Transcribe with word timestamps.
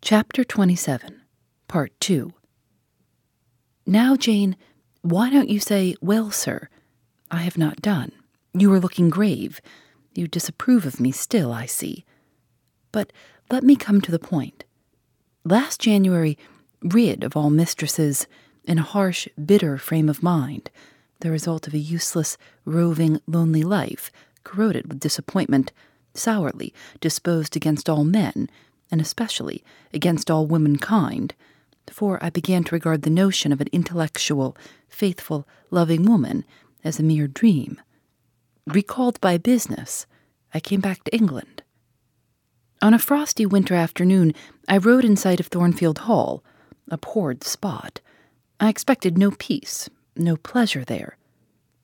Chapter 0.00 0.44
27, 0.44 1.22
Part 1.66 1.92
2. 2.00 2.32
Now, 3.84 4.14
Jane, 4.14 4.56
why 5.02 5.28
don't 5.28 5.48
you 5.50 5.58
say, 5.58 5.96
Well, 6.00 6.30
sir? 6.30 6.68
I 7.32 7.38
have 7.38 7.58
not 7.58 7.82
done. 7.82 8.12
You 8.54 8.72
are 8.72 8.80
looking 8.80 9.10
grave. 9.10 9.60
You 10.14 10.28
disapprove 10.28 10.86
of 10.86 11.00
me 11.00 11.10
still, 11.10 11.52
I 11.52 11.66
see. 11.66 12.04
But 12.92 13.12
let 13.50 13.64
me 13.64 13.74
come 13.74 14.00
to 14.02 14.12
the 14.12 14.20
point. 14.20 14.64
Last 15.44 15.80
January, 15.80 16.38
rid 16.80 17.24
of 17.24 17.36
all 17.36 17.50
mistresses, 17.50 18.26
in 18.64 18.78
a 18.78 18.82
harsh, 18.82 19.26
bitter 19.44 19.78
frame 19.78 20.08
of 20.08 20.22
mind, 20.22 20.70
the 21.20 21.30
result 21.30 21.66
of 21.66 21.74
a 21.74 21.78
useless, 21.78 22.38
roving, 22.64 23.20
lonely 23.26 23.64
life, 23.64 24.12
corroded 24.44 24.86
with 24.88 25.00
disappointment, 25.00 25.72
sourly 26.14 26.72
disposed 27.00 27.56
against 27.56 27.90
all 27.90 28.04
men, 28.04 28.48
and 28.90 29.00
especially 29.00 29.64
against 29.92 30.30
all 30.30 30.46
womankind, 30.46 31.34
for 31.90 32.22
I 32.22 32.30
began 32.30 32.64
to 32.64 32.74
regard 32.74 33.02
the 33.02 33.10
notion 33.10 33.52
of 33.52 33.60
an 33.60 33.68
intellectual, 33.72 34.56
faithful, 34.88 35.46
loving 35.70 36.04
woman 36.04 36.44
as 36.84 36.98
a 36.98 37.02
mere 37.02 37.28
dream. 37.28 37.80
Recalled 38.66 39.20
by 39.20 39.38
business, 39.38 40.06
I 40.52 40.60
came 40.60 40.80
back 40.80 41.04
to 41.04 41.14
England. 41.14 41.62
On 42.80 42.94
a 42.94 42.98
frosty 42.98 43.44
winter 43.44 43.74
afternoon, 43.74 44.34
I 44.68 44.78
rode 44.78 45.04
in 45.04 45.16
sight 45.16 45.40
of 45.40 45.46
Thornfield 45.46 45.98
Hall, 46.00 46.44
a 46.90 46.94
abhorred 46.94 47.42
spot. 47.42 48.00
I 48.60 48.68
expected 48.68 49.18
no 49.18 49.32
peace, 49.32 49.88
no 50.16 50.36
pleasure 50.36 50.84
there. 50.84 51.16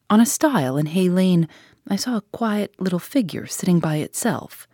On 0.08 0.20
a 0.20 0.26
stile 0.26 0.76
in 0.76 0.86
Hay 0.86 1.08
Lane, 1.08 1.48
I 1.88 1.96
saw 1.96 2.16
a 2.16 2.22
quiet 2.32 2.74
little 2.78 2.98
figure 2.98 3.46
sitting 3.46 3.80
by 3.80 3.96
itself. 3.96 4.68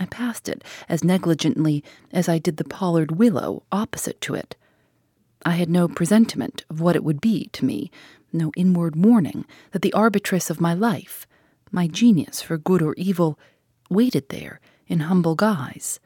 I 0.00 0.06
passed 0.06 0.48
it 0.48 0.64
as 0.88 1.04
negligently 1.04 1.84
as 2.10 2.28
I 2.28 2.38
did 2.38 2.56
the 2.56 2.64
pollard 2.64 3.12
willow 3.12 3.62
opposite 3.70 4.20
to 4.22 4.34
it. 4.34 4.56
I 5.44 5.52
had 5.52 5.68
no 5.68 5.88
presentiment 5.88 6.64
of 6.70 6.80
what 6.80 6.96
it 6.96 7.04
would 7.04 7.20
be 7.20 7.48
to 7.52 7.64
me, 7.66 7.90
no 8.32 8.50
inward 8.56 8.96
warning 8.96 9.44
that 9.72 9.82
the 9.82 9.92
arbitress 9.92 10.48
of 10.48 10.60
my 10.60 10.72
life, 10.72 11.26
my 11.70 11.86
genius 11.86 12.40
for 12.40 12.56
good 12.56 12.80
or 12.80 12.94
evil, 12.96 13.38
waited 13.90 14.30
there 14.30 14.58
in 14.86 15.00
humble 15.00 15.34
guise. 15.34 16.00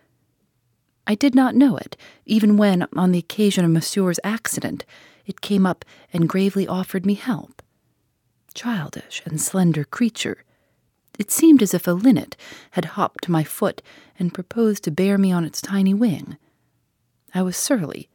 I 1.06 1.14
did 1.14 1.34
not 1.34 1.54
know 1.54 1.76
it, 1.76 1.96
even 2.26 2.56
when, 2.56 2.86
on 2.96 3.12
the 3.12 3.18
occasion 3.18 3.64
of 3.64 3.70
Mesrour's 3.70 4.20
accident, 4.24 4.84
it 5.26 5.40
came 5.40 5.66
up 5.66 5.84
and 6.12 6.28
gravely 6.28 6.66
offered 6.66 7.06
me 7.06 7.14
help. 7.14 7.62
Childish 8.54 9.22
and 9.24 9.40
slender 9.40 9.84
creature, 9.84 10.44
it 11.18 11.30
seemed 11.30 11.62
as 11.62 11.74
if 11.74 11.86
a 11.86 11.92
linnet 11.92 12.36
had 12.72 12.84
hopped 12.84 13.24
to 13.24 13.30
my 13.30 13.44
foot 13.44 13.82
and 14.18 14.34
proposed 14.34 14.84
to 14.84 14.90
bear 14.90 15.18
me 15.18 15.32
on 15.32 15.44
its 15.44 15.60
tiny 15.60 15.94
wing. 15.94 16.36
I 17.34 17.42
was 17.42 17.56
surly, 17.56 18.08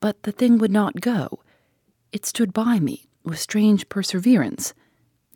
but 0.00 0.22
the 0.22 0.32
thing 0.32 0.58
would 0.58 0.70
not 0.70 1.00
go. 1.00 1.40
It 2.12 2.26
stood 2.26 2.52
by 2.52 2.78
me 2.78 3.08
with 3.22 3.38
strange 3.38 3.88
perseverance, 3.88 4.74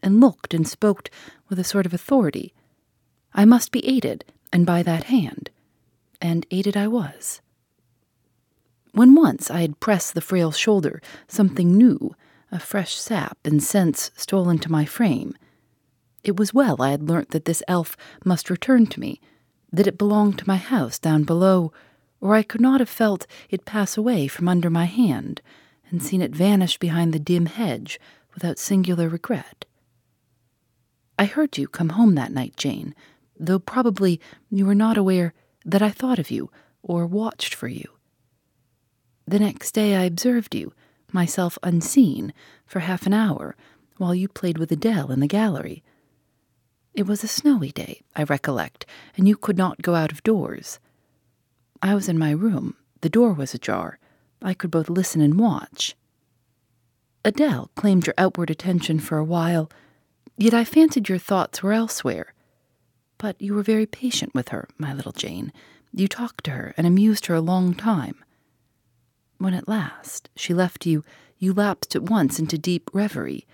and 0.03 0.21
looked 0.21 0.55
and 0.55 0.67
spoke 0.67 1.11
with 1.49 1.59
a 1.59 1.65
sort 1.65 1.87
of 1.87 1.95
authority. 1.95 2.53
I 3.34 3.44
must 3.44 3.71
be 3.71 3.87
aided, 3.87 4.25
and 4.53 4.67
by 4.67 4.83
that 4.83 5.05
hand. 5.05 5.50
And 6.21 6.47
aided 6.50 6.77
I 6.77 6.89
was. 6.89 7.41
When 8.93 9.15
once 9.15 9.50
I 9.50 9.61
had 9.61 9.81
pressed 9.81 10.15
the 10.15 10.21
frail 10.21 10.53
shoulder, 10.53 11.00
something 11.27 11.77
new, 11.77 12.15
a 12.50 12.59
fresh 12.59 12.94
sap 12.97 13.39
and 13.44 13.62
sense 13.62 14.11
stole 14.17 14.50
into 14.50 14.71
my 14.71 14.84
frame. 14.84 15.34
It 16.25 16.37
was 16.37 16.55
well 16.55 16.81
I 16.81 16.91
had 16.91 17.09
learnt 17.09 17.31
that 17.31 17.47
this 17.47 17.62
elf 17.66 17.97
must 18.25 18.50
return 18.50 18.87
to 18.87 19.00
me, 19.00 19.21
that 19.72 19.87
it 19.87 19.99
belonged 19.99 20.38
to 20.38 20.49
my 20.49 20.56
house 20.56 20.99
down 20.99 21.25
below, 21.25 21.72
or 22.21 22.34
I 22.34 22.43
could 22.43 22.60
not 22.60 22.81
have 22.81 22.88
felt 22.88 23.27
it 23.50 23.65
pass 23.65 23.97
away 23.97 24.28
from 24.28 24.49
under 24.49 24.71
my 24.71 24.84
hand, 24.84 25.43
and 25.91 26.03
seen 26.03 26.22
it 26.22 26.34
vanish 26.34 26.78
behind 26.78 27.12
the 27.12 27.19
dim 27.19 27.47
hedge 27.47 27.99
without 28.34 28.59
singular 28.59 29.09
regret. 29.09 29.65
I 31.19 31.25
heard 31.25 31.59
you 31.59 31.69
come 31.69 31.91
home 31.91 32.15
that 32.15 32.32
night, 32.32 32.56
Jane, 32.56 32.94
though 33.38 33.59
probably 33.59 34.21
you 34.50 34.65
were 34.65 34.75
not 34.75 34.97
aware 34.97 35.34
that 35.65 35.82
I 35.82 35.91
thought 35.91 36.19
of 36.19 36.31
you 36.31 36.50
or 36.82 37.06
watched 37.06 37.55
for 37.55 37.69
you. 37.69 37.84
The 39.27 39.38
next 39.38 39.72
day 39.72 39.97
I 39.97 40.05
observed 40.05 40.55
you, 40.55 40.72
myself 41.12 41.59
unseen, 41.62 42.32
for 42.66 42.81
half 42.81 43.06
an 43.06 43.12
hour, 43.12 43.56
while 43.99 44.15
you 44.15 44.28
played 44.28 44.59
with 44.59 44.72
Adele 44.72 45.11
in 45.11 45.21
the 45.21 45.28
gallery. 45.28 45.82
It 46.95 47.07
was 47.07 47.25
a 47.25 47.29
snowy 47.29 47.73
day, 47.73 48.03
I 48.15 48.25
recollect, 48.25 48.85
and 49.17 49.27
you 49.27 49.37
could 49.37 49.57
not 49.57 49.81
go 49.81 49.95
out 49.95 50.13
of 50.13 50.23
doors. 50.23 50.79
I 51.81 51.95
was 51.95 52.09
in 52.09 52.19
my 52.19 52.33
room. 52.33 52.77
The 53.01 53.09
door 53.09 53.33
was 53.33 53.55
ajar. 53.55 53.99
I 54.43 54.53
could 54.53 54.71
both 54.71 54.91
listen 54.91 55.21
and 55.23 55.39
watch. 55.39 55.97
Adele 57.25 57.71
claimed 57.77 58.07
your 58.07 58.15
outward 58.19 58.51
attention 58.51 58.99
for 58.99 59.17
a 59.17 59.25
while, 59.25 59.71
yet 60.37 60.53
I 60.53 60.65
fancied 60.65 61.09
your 61.09 61.19
thoughts 61.19 61.63
were 61.63 61.73
elsewhere. 61.73 62.35
But 63.17 63.41
you 63.41 63.55
were 63.55 63.63
very 63.63 63.87
patient 63.87 64.35
with 64.35 64.49
her, 64.49 64.69
my 64.77 64.93
little 64.93 65.13
Jane. 65.13 65.53
You 65.95 66.09
talked 66.09 66.45
to 66.45 66.51
her 66.51 66.75
and 66.77 66.87
amused 66.87 67.27
her 67.27 67.35
a 67.35 67.41
long 67.41 67.75
time. 67.75 68.17
When 69.39 69.55
at 69.55 69.69
last 69.69 70.29
she 70.37 70.53
left 70.53 70.85
you, 70.85 71.05
you 71.39 71.55
lapsed 71.55 71.97
at 71.97 72.03
once 72.03 72.39
into 72.39 72.59
deep 72.59 72.91
reverie 72.93 73.47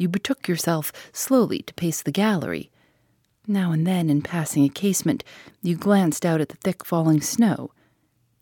you 0.00 0.08
betook 0.08 0.48
yourself 0.48 0.92
slowly 1.12 1.60
to 1.60 1.74
pace 1.74 2.00
the 2.00 2.10
gallery. 2.10 2.70
Now 3.46 3.70
and 3.70 3.86
then, 3.86 4.08
in 4.08 4.22
passing 4.22 4.64
a 4.64 4.70
casement, 4.70 5.22
you 5.62 5.76
glanced 5.76 6.24
out 6.24 6.40
at 6.40 6.48
the 6.48 6.56
thick 6.56 6.84
falling 6.84 7.20
snow. 7.20 7.72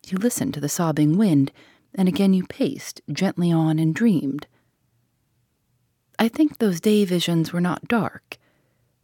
You 0.07 0.19
listened 0.19 0.55
to 0.55 0.61
the 0.61 0.69
sobbing 0.69 1.19
wind, 1.19 1.51
and 1.95 2.09
again 2.09 2.33
you 2.33 2.47
paced 2.47 3.01
gently 3.13 3.51
on 3.51 3.79
and 3.81 3.93
dreamed. 3.93 4.47
I 6.19 6.29
think 6.29 6.59
those 6.59 6.81
day 6.81 7.05
visions 7.05 7.53
were 7.53 7.61
not 7.61 7.89
dark. 7.89 8.39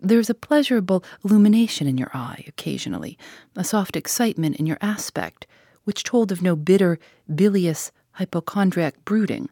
There 0.00 0.20
is 0.20 0.30
a 0.30 0.34
pleasurable 0.34 1.02
illumination 1.24 1.88
in 1.88 1.98
your 1.98 2.10
eye 2.14 2.44
occasionally, 2.46 3.18
a 3.56 3.64
soft 3.64 3.96
excitement 3.96 4.56
in 4.56 4.66
your 4.66 4.78
aspect, 4.80 5.46
which 5.84 6.04
told 6.04 6.30
of 6.30 6.42
no 6.42 6.54
bitter, 6.54 6.98
bilious, 7.34 7.90
hypochondriac 8.12 9.04
brooding 9.04 9.48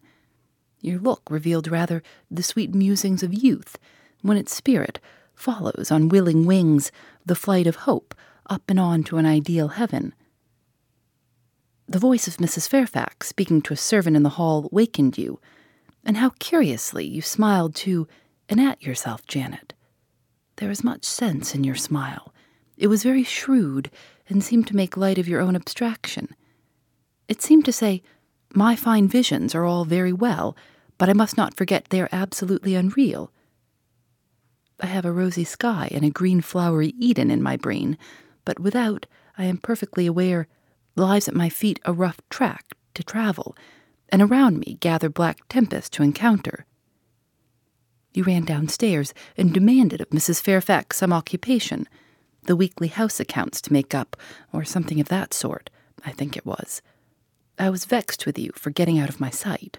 your 0.83 0.99
look 0.99 1.23
revealed 1.31 1.69
rather 1.69 2.03
the 2.31 2.43
sweet 2.43 2.75
musings 2.75 3.23
of 3.23 3.33
youth, 3.33 3.79
when 4.21 4.37
its 4.37 4.55
spirit 4.55 5.01
follows 5.35 5.91
on 5.91 6.09
willing 6.09 6.45
wings 6.45 6.93
the 7.25 7.35
flight 7.35 7.67
of 7.67 7.77
hope 7.77 8.15
up 8.51 8.63
and 8.69 8.79
on 8.79 9.03
to 9.05 9.17
an 9.17 9.27
ideal 9.27 9.69
heaven. 9.69 10.15
The 11.89 11.99
voice 11.99 12.27
of 12.27 12.37
Mrs. 12.37 12.69
Fairfax 12.69 13.29
speaking 13.29 13.63
to 13.63 13.75
a 13.75 13.77
servant 13.77 14.17
in 14.17 14.23
the 14.23 14.31
hall 14.31 14.69
wakened 14.73 15.19
you, 15.19 15.41
and 16.05 16.17
how 16.17 16.31
curiously 16.39 17.07
you 17.07 17.23
smiled 17.23 17.75
to 17.77 18.07
and 18.49 18.61
at 18.61 18.83
yourself, 18.83 19.27
Janet. 19.27 19.73
There 20.57 20.69
was 20.69 20.85
much 20.85 21.05
sense 21.05 21.55
in 21.55 21.65
your 21.65 21.75
smile. 21.75 22.33
It 22.77 22.89
was 22.89 23.03
very 23.03 23.25
shrewd 23.25 23.91
and 24.29 24.43
seemed 24.43 24.67
to 24.69 24.77
make 24.77 24.97
light 24.97 25.19
of 25.19 25.29
your 25.29 25.41
own 25.41 25.57
abstraction. 25.57 26.29
It 27.29 27.43
seemed 27.43 27.65
to 27.67 27.73
say, 27.73 28.03
My 28.55 28.77
fine 28.77 29.09
visions 29.09 29.55
are 29.55 29.65
all 29.65 29.85
very 29.85 30.13
well, 30.13 30.57
but 30.99 31.09
I 31.09 31.13
must 31.13 31.37
not 31.37 31.57
forget 31.57 31.87
they 31.91 32.01
are 32.01 32.09
absolutely 32.13 32.75
unreal. 32.75 33.33
I 34.81 34.87
have 34.87 35.05
a 35.05 35.13
rosy 35.13 35.45
sky 35.45 35.89
and 35.93 36.05
a 36.05 36.11
green 36.11 36.41
flowery 36.41 36.95
Eden 36.99 37.31
in 37.31 37.43
my 37.43 37.57
brain, 37.57 37.97
but 38.45 38.59
without, 38.59 39.07
I 39.39 39.45
am 39.45 39.59
perfectly 39.59 40.07
aware, 40.07 40.49
lies 40.97 41.29
at 41.29 41.35
my 41.35 41.49
feet 41.49 41.81
a 41.85 41.93
rough 41.93 42.21
track 42.31 42.73
to 42.95 43.03
travel, 43.03 43.57
and 44.09 44.21
around 44.21 44.59
me 44.59 44.77
gather 44.81 45.09
black 45.09 45.41
tempests 45.49 45.91
to 45.91 46.03
encounter. 46.03 46.67
You 48.13 48.25
ran 48.25 48.45
downstairs 48.45 49.15
and 49.37 49.55
demanded 49.55 50.01
of 50.01 50.11
Mrs. 50.11 50.41
Fairfax 50.41 50.99
some 50.99 51.13
occupation, 51.13 51.89
the 52.45 52.57
weekly 52.57 52.89
house 52.89 53.21
accounts 53.21 53.61
to 53.63 53.73
make 53.73 53.95
up, 53.95 54.17
or 54.53 54.65
something 54.65 55.01
of 55.01 55.09
that 55.09 55.33
sort, 55.33 55.71
I 56.05 56.11
think 56.11 56.37
it 56.37 56.45
was. 56.45 56.83
I 57.59 57.71
was 57.71 57.85
vexed 57.85 58.27
with 58.27 58.39
you 58.39 58.51
for 58.55 58.71
getting 58.71 58.99
out 58.99 59.09
of 59.09 59.21
my 59.21 59.31
sight. 59.31 59.79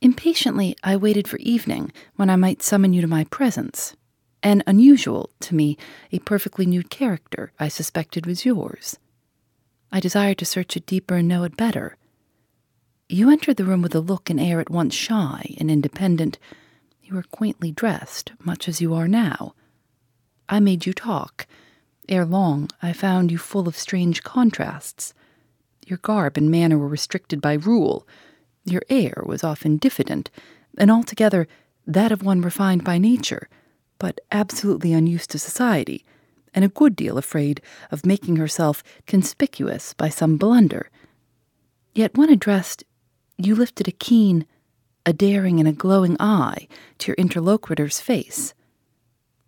Impatiently, 0.00 0.76
I 0.84 0.96
waited 0.96 1.26
for 1.26 1.38
evening 1.38 1.92
when 2.14 2.30
I 2.30 2.36
might 2.36 2.62
summon 2.62 2.92
you 2.92 3.00
to 3.00 3.08
my 3.08 3.24
presence. 3.24 3.96
An 4.42 4.62
unusual, 4.66 5.30
to 5.40 5.54
me, 5.56 5.76
a 6.12 6.20
perfectly 6.20 6.66
new 6.66 6.84
character 6.84 7.52
I 7.58 7.66
suspected 7.66 8.24
was 8.24 8.44
yours. 8.44 8.98
I 9.90 9.98
desired 9.98 10.38
to 10.38 10.44
search 10.44 10.76
it 10.76 10.86
deeper 10.86 11.16
and 11.16 11.26
know 11.26 11.42
it 11.42 11.56
better. 11.56 11.96
You 13.08 13.30
entered 13.30 13.56
the 13.56 13.64
room 13.64 13.82
with 13.82 13.94
a 13.94 14.00
look 14.00 14.30
and 14.30 14.38
air 14.38 14.60
at 14.60 14.70
once 14.70 14.94
shy 14.94 15.56
and 15.58 15.70
independent. 15.70 16.38
You 17.02 17.14
were 17.14 17.24
quaintly 17.24 17.72
dressed, 17.72 18.32
much 18.44 18.68
as 18.68 18.80
you 18.80 18.94
are 18.94 19.08
now. 19.08 19.54
I 20.48 20.60
made 20.60 20.86
you 20.86 20.92
talk. 20.92 21.46
Ere 22.08 22.24
long, 22.24 22.68
I 22.80 22.92
found 22.92 23.32
you 23.32 23.38
full 23.38 23.66
of 23.66 23.76
strange 23.76 24.22
contrasts. 24.22 25.12
Your 25.86 25.98
garb 25.98 26.36
and 26.36 26.50
manner 26.50 26.78
were 26.78 26.86
restricted 26.86 27.40
by 27.40 27.54
rule. 27.54 28.06
Your 28.70 28.82
air 28.88 29.22
was 29.26 29.42
often 29.44 29.76
diffident, 29.76 30.30
and 30.76 30.90
altogether 30.90 31.48
that 31.86 32.12
of 32.12 32.22
one 32.22 32.42
refined 32.42 32.84
by 32.84 32.98
nature, 32.98 33.48
but 33.98 34.20
absolutely 34.30 34.92
unused 34.92 35.30
to 35.30 35.38
society, 35.38 36.04
and 36.54 36.64
a 36.64 36.68
good 36.68 36.94
deal 36.94 37.18
afraid 37.18 37.60
of 37.90 38.06
making 38.06 38.36
herself 38.36 38.82
conspicuous 39.06 39.94
by 39.94 40.08
some 40.08 40.36
blunder. 40.36 40.90
Yet 41.94 42.16
when 42.16 42.30
addressed, 42.30 42.84
you 43.36 43.54
lifted 43.54 43.88
a 43.88 43.92
keen, 43.92 44.46
a 45.06 45.12
daring, 45.12 45.58
and 45.58 45.68
a 45.68 45.72
glowing 45.72 46.16
eye 46.20 46.68
to 46.98 47.08
your 47.08 47.16
interlocutor's 47.16 48.00
face. 48.00 48.54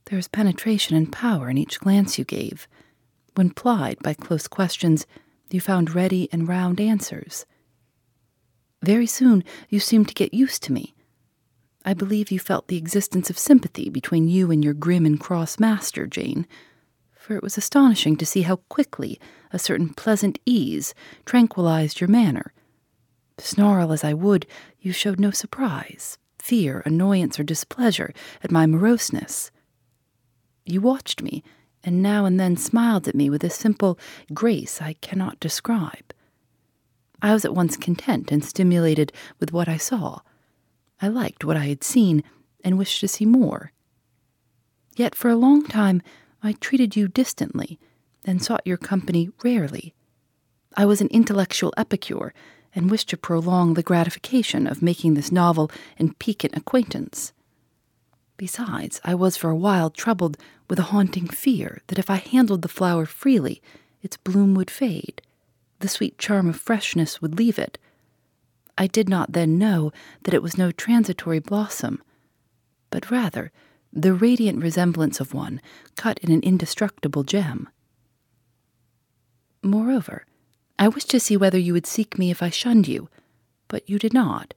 There 0.06 0.16
was 0.16 0.28
penetration 0.28 0.96
and 0.96 1.12
power 1.12 1.50
in 1.50 1.58
each 1.58 1.78
glance 1.80 2.18
you 2.18 2.24
gave. 2.24 2.66
When 3.34 3.50
plied 3.50 3.98
by 4.02 4.14
close 4.14 4.48
questions, 4.48 5.06
you 5.50 5.60
found 5.60 5.94
ready 5.94 6.28
and 6.32 6.48
round 6.48 6.80
answers. 6.80 7.44
Very 8.82 9.06
soon 9.06 9.44
you 9.68 9.80
seemed 9.80 10.08
to 10.08 10.14
get 10.14 10.32
used 10.34 10.62
to 10.64 10.72
me. 10.72 10.94
I 11.84 11.94
believe 11.94 12.30
you 12.30 12.38
felt 12.38 12.68
the 12.68 12.76
existence 12.76 13.30
of 13.30 13.38
sympathy 13.38 13.88
between 13.88 14.28
you 14.28 14.50
and 14.50 14.62
your 14.62 14.74
grim 14.74 15.06
and 15.06 15.18
cross 15.18 15.58
master, 15.58 16.06
Jane, 16.06 16.46
for 17.14 17.34
it 17.34 17.42
was 17.42 17.56
astonishing 17.56 18.16
to 18.16 18.26
see 18.26 18.42
how 18.42 18.56
quickly 18.68 19.20
a 19.52 19.58
certain 19.58 19.90
pleasant 19.90 20.38
ease 20.44 20.94
tranquilized 21.24 22.00
your 22.00 22.08
manner. 22.08 22.52
Snarl 23.38 23.92
as 23.92 24.04
I 24.04 24.12
would, 24.12 24.46
you 24.80 24.92
showed 24.92 25.18
no 25.20 25.30
surprise, 25.30 26.18
fear, 26.38 26.82
annoyance, 26.84 27.38
or 27.40 27.44
displeasure 27.44 28.12
at 28.42 28.50
my 28.50 28.66
moroseness. 28.66 29.50
You 30.66 30.80
watched 30.80 31.22
me, 31.22 31.42
and 31.82 32.02
now 32.02 32.26
and 32.26 32.38
then 32.38 32.56
smiled 32.56 33.08
at 33.08 33.14
me 33.14 33.30
with 33.30 33.42
a 33.42 33.50
simple 33.50 33.98
grace 34.34 34.82
I 34.82 34.94
cannot 34.94 35.40
describe. 35.40 36.12
I 37.22 37.32
was 37.32 37.44
at 37.44 37.54
once 37.54 37.76
content 37.76 38.32
and 38.32 38.44
stimulated 38.44 39.12
with 39.38 39.52
what 39.52 39.68
I 39.68 39.76
saw. 39.76 40.20
I 41.02 41.08
liked 41.08 41.44
what 41.44 41.56
I 41.56 41.66
had 41.66 41.84
seen 41.84 42.22
and 42.62 42.78
wished 42.78 43.00
to 43.00 43.08
see 43.08 43.24
more. 43.24 43.72
Yet 44.96 45.14
for 45.14 45.30
a 45.30 45.36
long 45.36 45.64
time 45.66 46.02
I 46.42 46.52
treated 46.52 46.96
you 46.96 47.08
distantly 47.08 47.78
and 48.24 48.42
sought 48.42 48.66
your 48.66 48.76
company 48.76 49.30
rarely. 49.42 49.94
I 50.76 50.86
was 50.86 51.00
an 51.00 51.08
intellectual 51.08 51.74
epicure 51.76 52.32
and 52.74 52.90
wished 52.90 53.08
to 53.10 53.16
prolong 53.16 53.74
the 53.74 53.82
gratification 53.82 54.66
of 54.66 54.82
making 54.82 55.14
this 55.14 55.32
novel 55.32 55.70
and 55.98 56.18
piquant 56.18 56.56
acquaintance. 56.56 57.32
Besides, 58.36 59.00
I 59.04 59.14
was 59.14 59.36
for 59.36 59.50
a 59.50 59.56
while 59.56 59.90
troubled 59.90 60.38
with 60.68 60.78
a 60.78 60.84
haunting 60.84 61.28
fear 61.28 61.82
that 61.88 61.98
if 61.98 62.08
I 62.08 62.16
handled 62.16 62.62
the 62.62 62.68
flower 62.68 63.04
freely, 63.04 63.60
its 64.02 64.16
bloom 64.16 64.54
would 64.54 64.70
fade, 64.70 65.20
the 65.80 65.88
sweet 65.88 66.18
charm 66.18 66.48
of 66.48 66.56
freshness 66.56 67.20
would 67.20 67.36
leave 67.36 67.58
it. 67.58 67.78
I 68.78 68.86
did 68.86 69.08
not 69.08 69.32
then 69.32 69.58
know 69.58 69.92
that 70.22 70.34
it 70.34 70.42
was 70.42 70.56
no 70.56 70.70
transitory 70.70 71.38
blossom, 71.38 72.02
but 72.90 73.10
rather 73.10 73.52
the 73.92 74.14
radiant 74.14 74.62
resemblance 74.62 75.20
of 75.20 75.34
one 75.34 75.60
cut 75.96 76.18
in 76.20 76.30
an 76.30 76.40
indestructible 76.42 77.24
gem. 77.24 77.68
Moreover, 79.62 80.24
I 80.78 80.88
wished 80.88 81.10
to 81.10 81.20
see 81.20 81.36
whether 81.36 81.58
you 81.58 81.72
would 81.72 81.86
seek 81.86 82.18
me 82.18 82.30
if 82.30 82.42
I 82.42 82.48
shunned 82.48 82.88
you, 82.88 83.10
but 83.68 83.88
you 83.88 83.98
did 83.98 84.14
not. 84.14 84.54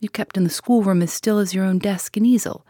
You 0.00 0.08
kept 0.08 0.36
in 0.36 0.44
the 0.44 0.50
schoolroom 0.50 1.02
as 1.02 1.12
still 1.12 1.38
as 1.38 1.54
your 1.54 1.64
own 1.64 1.78
desk 1.78 2.16
and 2.16 2.26
easel. 2.26 2.66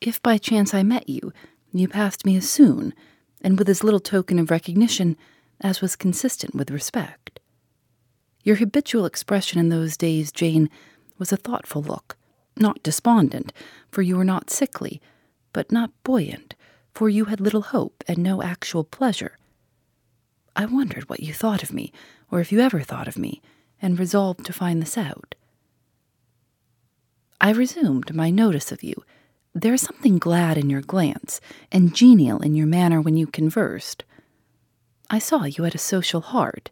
If 0.00 0.22
by 0.22 0.38
chance 0.38 0.74
I 0.74 0.82
met 0.82 1.08
you, 1.08 1.32
you 1.72 1.88
passed 1.88 2.24
me 2.24 2.36
as 2.36 2.48
soon, 2.48 2.94
and 3.40 3.58
with 3.58 3.68
as 3.68 3.82
little 3.82 4.00
token 4.00 4.38
of 4.38 4.50
recognition 4.50 5.16
as 5.60 5.80
was 5.80 5.96
consistent 5.96 6.54
with 6.54 6.70
respect. 6.70 7.40
Your 8.42 8.56
habitual 8.56 9.04
expression 9.04 9.58
in 9.58 9.68
those 9.68 9.96
days, 9.96 10.32
Jane, 10.32 10.70
was 11.18 11.32
a 11.32 11.36
thoughtful 11.36 11.82
look, 11.82 12.16
not 12.56 12.82
despondent, 12.82 13.52
for 13.90 14.02
you 14.02 14.16
were 14.16 14.24
not 14.24 14.50
sickly, 14.50 15.00
but 15.52 15.72
not 15.72 15.90
buoyant, 16.04 16.54
for 16.92 17.08
you 17.08 17.26
had 17.26 17.40
little 17.40 17.62
hope 17.62 18.04
and 18.06 18.18
no 18.18 18.42
actual 18.42 18.84
pleasure. 18.84 19.36
I 20.56 20.66
wondered 20.66 21.08
what 21.08 21.20
you 21.20 21.32
thought 21.32 21.62
of 21.62 21.72
me, 21.72 21.92
or 22.30 22.40
if 22.40 22.50
you 22.50 22.60
ever 22.60 22.80
thought 22.80 23.08
of 23.08 23.18
me, 23.18 23.40
and 23.80 23.98
resolved 23.98 24.44
to 24.46 24.52
find 24.52 24.82
this 24.82 24.98
out. 24.98 25.34
I 27.40 27.50
resumed 27.52 28.14
my 28.14 28.30
notice 28.30 28.72
of 28.72 28.82
you. 28.82 28.94
There 29.54 29.74
is 29.74 29.82
something 29.82 30.18
glad 30.18 30.58
in 30.58 30.68
your 30.68 30.80
glance, 30.80 31.40
and 31.70 31.94
genial 31.94 32.40
in 32.40 32.54
your 32.54 32.66
manner 32.66 33.00
when 33.00 33.16
you 33.16 33.26
conversed. 33.26 34.04
I 35.10 35.18
saw 35.18 35.44
you 35.44 35.64
had 35.64 35.74
a 35.74 35.78
social 35.78 36.20
heart. 36.20 36.70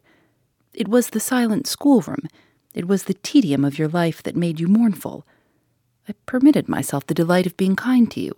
It 0.73 0.87
was 0.87 1.09
the 1.09 1.19
silent 1.19 1.65
schoolroom, 1.65 2.27
it 2.73 2.87
was 2.87 3.05
the 3.05 3.15
tedium 3.15 3.65
of 3.65 3.79
your 3.79 3.87
life 3.87 4.21
that 4.21 4.35
made 4.35 4.59
you 4.59 4.67
mournful. 4.67 5.25
I 6.07 6.13
permitted 6.27 6.69
myself 6.69 7.07
the 7.07 7.15
delight 7.15 7.47
of 7.47 7.57
being 7.57 7.75
kind 7.75 8.09
to 8.11 8.19
you. 8.19 8.33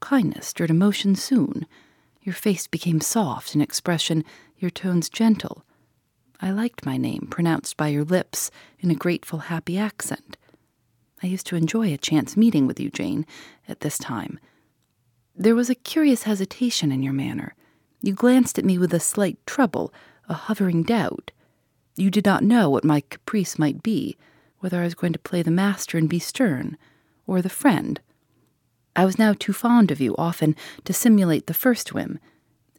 Kindness 0.00 0.48
stirred 0.48 0.70
emotion 0.70 1.14
soon. 1.14 1.66
Your 2.20 2.34
face 2.34 2.66
became 2.66 3.00
soft 3.00 3.54
in 3.54 3.62
expression, 3.62 4.24
your 4.58 4.70
tones 4.70 5.08
gentle. 5.08 5.64
I 6.40 6.50
liked 6.50 6.84
my 6.84 6.96
name 6.96 7.28
pronounced 7.30 7.76
by 7.76 7.88
your 7.88 8.04
lips 8.04 8.50
in 8.80 8.90
a 8.90 8.94
grateful, 8.94 9.38
happy 9.38 9.78
accent. 9.78 10.36
I 11.22 11.28
used 11.28 11.46
to 11.46 11.56
enjoy 11.56 11.92
a 11.92 11.96
chance 11.96 12.36
meeting 12.36 12.66
with 12.66 12.78
you, 12.78 12.90
Jane, 12.90 13.24
at 13.68 13.80
this 13.80 13.96
time. 13.96 14.38
There 15.34 15.54
was 15.54 15.70
a 15.70 15.74
curious 15.74 16.24
hesitation 16.24 16.92
in 16.92 17.02
your 17.02 17.12
manner. 17.12 17.54
You 18.02 18.12
glanced 18.14 18.58
at 18.58 18.64
me 18.64 18.78
with 18.78 18.92
a 18.92 19.00
slight 19.00 19.38
trouble, 19.46 19.94
a 20.28 20.34
hovering 20.34 20.82
doubt. 20.82 21.30
You 21.96 22.10
did 22.10 22.24
not 22.24 22.42
know 22.42 22.68
what 22.68 22.84
my 22.84 23.00
caprice 23.00 23.58
might 23.58 23.82
be, 23.82 24.16
whether 24.58 24.80
I 24.80 24.84
was 24.84 24.94
going 24.94 25.12
to 25.12 25.18
play 25.18 25.42
the 25.42 25.50
master 25.50 25.96
and 25.98 26.08
be 26.08 26.18
stern, 26.18 26.76
or 27.26 27.40
the 27.40 27.48
friend. 27.48 28.00
I 28.96 29.04
was 29.04 29.18
now 29.18 29.34
too 29.34 29.52
fond 29.52 29.90
of 29.90 30.00
you 30.00 30.14
often 30.16 30.56
to 30.84 30.92
simulate 30.92 31.46
the 31.46 31.54
first 31.54 31.94
whim, 31.94 32.18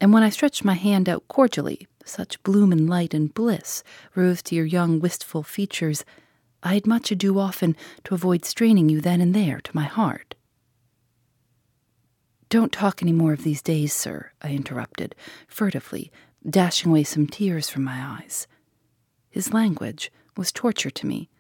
and 0.02 0.12
when 0.12 0.24
I 0.24 0.30
stretched 0.30 0.66
my 0.66 0.74
hand 0.74 1.08
out 1.08 1.28
cordially, 1.28 1.88
such 2.04 2.42
bloom 2.44 2.72
and 2.74 2.90
light 2.90 3.14
and 3.14 3.34
bliss 3.34 3.84
rose 4.16 4.42
to 4.44 4.56
your 4.56 4.66
young, 4.66 5.00
wistful 5.00 5.44
features, 5.44 6.04
I 6.62 6.74
had 6.74 6.86
much 6.86 7.12
ado 7.12 7.40
often 7.40 7.76
to 8.04 8.14
avoid 8.14 8.44
straining 8.44 8.90
you 8.90 9.00
then 9.00 9.22
and 9.22 9.34
there 9.34 9.62
to 9.62 9.76
my 9.76 9.86
heart. 9.86 10.36
Don't 12.54 12.72
talk 12.72 13.02
any 13.02 13.14
more 13.14 13.34
of 13.34 13.44
these 13.44 13.64
days, 13.64 13.94
sir, 13.94 14.30
I 14.40 14.50
interrupted, 14.50 15.16
furtively, 15.48 16.12
dashing 16.48 16.92
away 16.92 17.04
some 17.04 17.26
tears 17.26 17.68
from 17.68 17.84
my 17.84 18.20
eyes. 18.20 18.46
His 19.32 19.56
language 19.56 20.12
was 20.38 20.52
torture 20.52 20.92
to 20.92 21.08
me, 21.08 21.32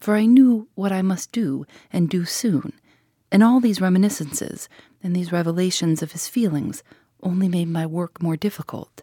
for 0.00 0.16
I 0.16 0.26
knew 0.26 0.68
what 0.74 0.92
I 0.92 1.00
must 1.00 1.32
do 1.32 1.64
and 1.90 2.10
do 2.10 2.26
soon, 2.26 2.74
and 3.32 3.42
all 3.42 3.60
these 3.60 3.80
reminiscences 3.80 4.68
and 5.02 5.16
these 5.16 5.32
revelations 5.32 6.02
of 6.02 6.12
his 6.12 6.28
feelings 6.28 6.82
only 7.22 7.48
made 7.48 7.68
my 7.68 7.86
work 7.86 8.22
more 8.22 8.36
difficult. 8.36 9.00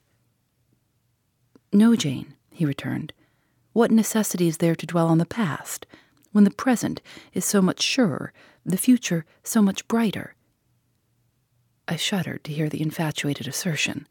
No, 1.73 1.95
Jane, 1.95 2.35
he 2.51 2.65
returned. 2.65 3.13
What 3.73 3.89
necessity 3.89 4.47
is 4.47 4.57
there 4.57 4.75
to 4.75 4.85
dwell 4.85 5.07
on 5.07 5.17
the 5.17 5.25
past, 5.25 5.87
when 6.31 6.43
the 6.43 6.51
present 6.51 7.01
is 7.33 7.45
so 7.45 7.63
much 7.63 7.81
surer, 7.81 8.31
the 8.63 8.77
future 8.77 9.25
so 9.41 9.63
much 9.63 9.87
brighter? 9.87 10.35
Shuddered 11.97 12.43
to 12.45 12.53
hear 12.53 12.69
the 12.69 12.81
infatuated 12.81 13.47
assertion. 13.47 14.07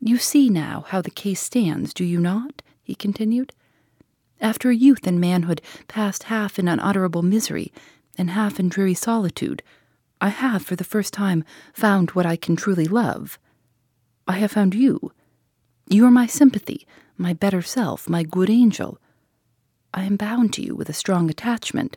You 0.00 0.18
see 0.18 0.48
now 0.48 0.84
how 0.88 1.00
the 1.00 1.10
case 1.10 1.40
stands, 1.40 1.94
do 1.94 2.04
you 2.04 2.18
not? 2.18 2.62
he 2.82 2.94
continued. 2.94 3.52
After 4.40 4.72
youth 4.72 5.06
and 5.06 5.20
manhood 5.20 5.62
passed 5.86 6.24
half 6.24 6.58
in 6.58 6.66
unutterable 6.66 7.22
misery 7.22 7.72
and 8.18 8.30
half 8.30 8.58
in 8.58 8.68
dreary 8.68 8.94
solitude, 8.94 9.62
I 10.20 10.30
have 10.30 10.64
for 10.64 10.74
the 10.74 10.84
first 10.84 11.12
time 11.12 11.44
found 11.72 12.10
what 12.10 12.26
I 12.26 12.36
can 12.36 12.56
truly 12.56 12.86
love. 12.86 13.38
I 14.26 14.38
have 14.38 14.52
found 14.52 14.74
you. 14.74 15.12
You 15.88 16.06
are 16.06 16.10
my 16.10 16.26
sympathy, 16.26 16.86
my 17.16 17.32
better 17.32 17.62
self, 17.62 18.08
my 18.08 18.22
good 18.22 18.50
angel. 18.50 18.98
I 19.94 20.04
am 20.04 20.16
bound 20.16 20.52
to 20.54 20.62
you 20.62 20.74
with 20.74 20.88
a 20.88 20.94
strong 20.94 21.28
attachment. 21.30 21.96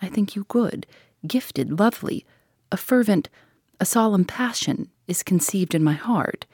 I 0.00 0.08
think 0.08 0.36
you 0.36 0.44
good, 0.48 0.86
gifted, 1.26 1.78
lovely. 1.78 2.24
A 2.72 2.76
fervent, 2.76 3.28
a 3.78 3.84
solemn 3.84 4.24
passion 4.24 4.90
is 5.06 5.22
conceived 5.22 5.74
in 5.74 5.84
my 5.84 5.92
heart. 5.92 6.46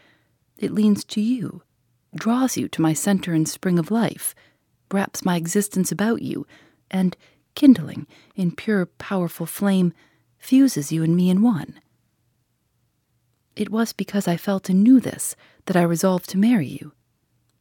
It 0.58 0.72
leans 0.72 1.04
to 1.04 1.20
you, 1.20 1.62
draws 2.14 2.56
you 2.56 2.68
to 2.68 2.82
my 2.82 2.92
center 2.92 3.32
and 3.32 3.48
spring 3.48 3.78
of 3.78 3.90
life, 3.90 4.34
wraps 4.90 5.24
my 5.24 5.36
existence 5.36 5.90
about 5.90 6.22
you, 6.22 6.46
and, 6.90 7.16
kindling 7.54 8.06
in 8.34 8.54
pure, 8.54 8.86
powerful 8.86 9.46
flame, 9.46 9.92
fuses 10.38 10.92
you 10.92 11.02
and 11.02 11.16
me 11.16 11.30
in 11.30 11.42
one. 11.42 11.80
It 13.54 13.70
was 13.70 13.92
because 13.92 14.26
I 14.26 14.36
felt 14.36 14.68
and 14.68 14.82
knew 14.82 14.98
this 14.98 15.36
that 15.66 15.76
I 15.76 15.82
resolved 15.82 16.28
to 16.30 16.38
marry 16.38 16.66
you. 16.66 16.92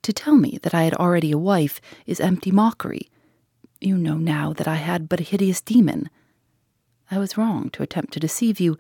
To 0.03 0.13
tell 0.13 0.35
me 0.35 0.57
that 0.63 0.73
I 0.73 0.83
had 0.83 0.95
already 0.95 1.31
a 1.31 1.37
wife 1.37 1.79
is 2.05 2.19
empty 2.19 2.51
mockery. 2.51 3.09
You 3.79 3.97
know 3.97 4.17
now 4.17 4.53
that 4.53 4.67
I 4.67 4.75
had 4.75 5.07
but 5.07 5.19
a 5.19 5.23
hideous 5.23 5.61
demon. 5.61 6.09
I 7.09 7.19
was 7.19 7.37
wrong 7.37 7.69
to 7.71 7.83
attempt 7.83 8.13
to 8.13 8.19
deceive 8.19 8.59
you, 8.59 8.77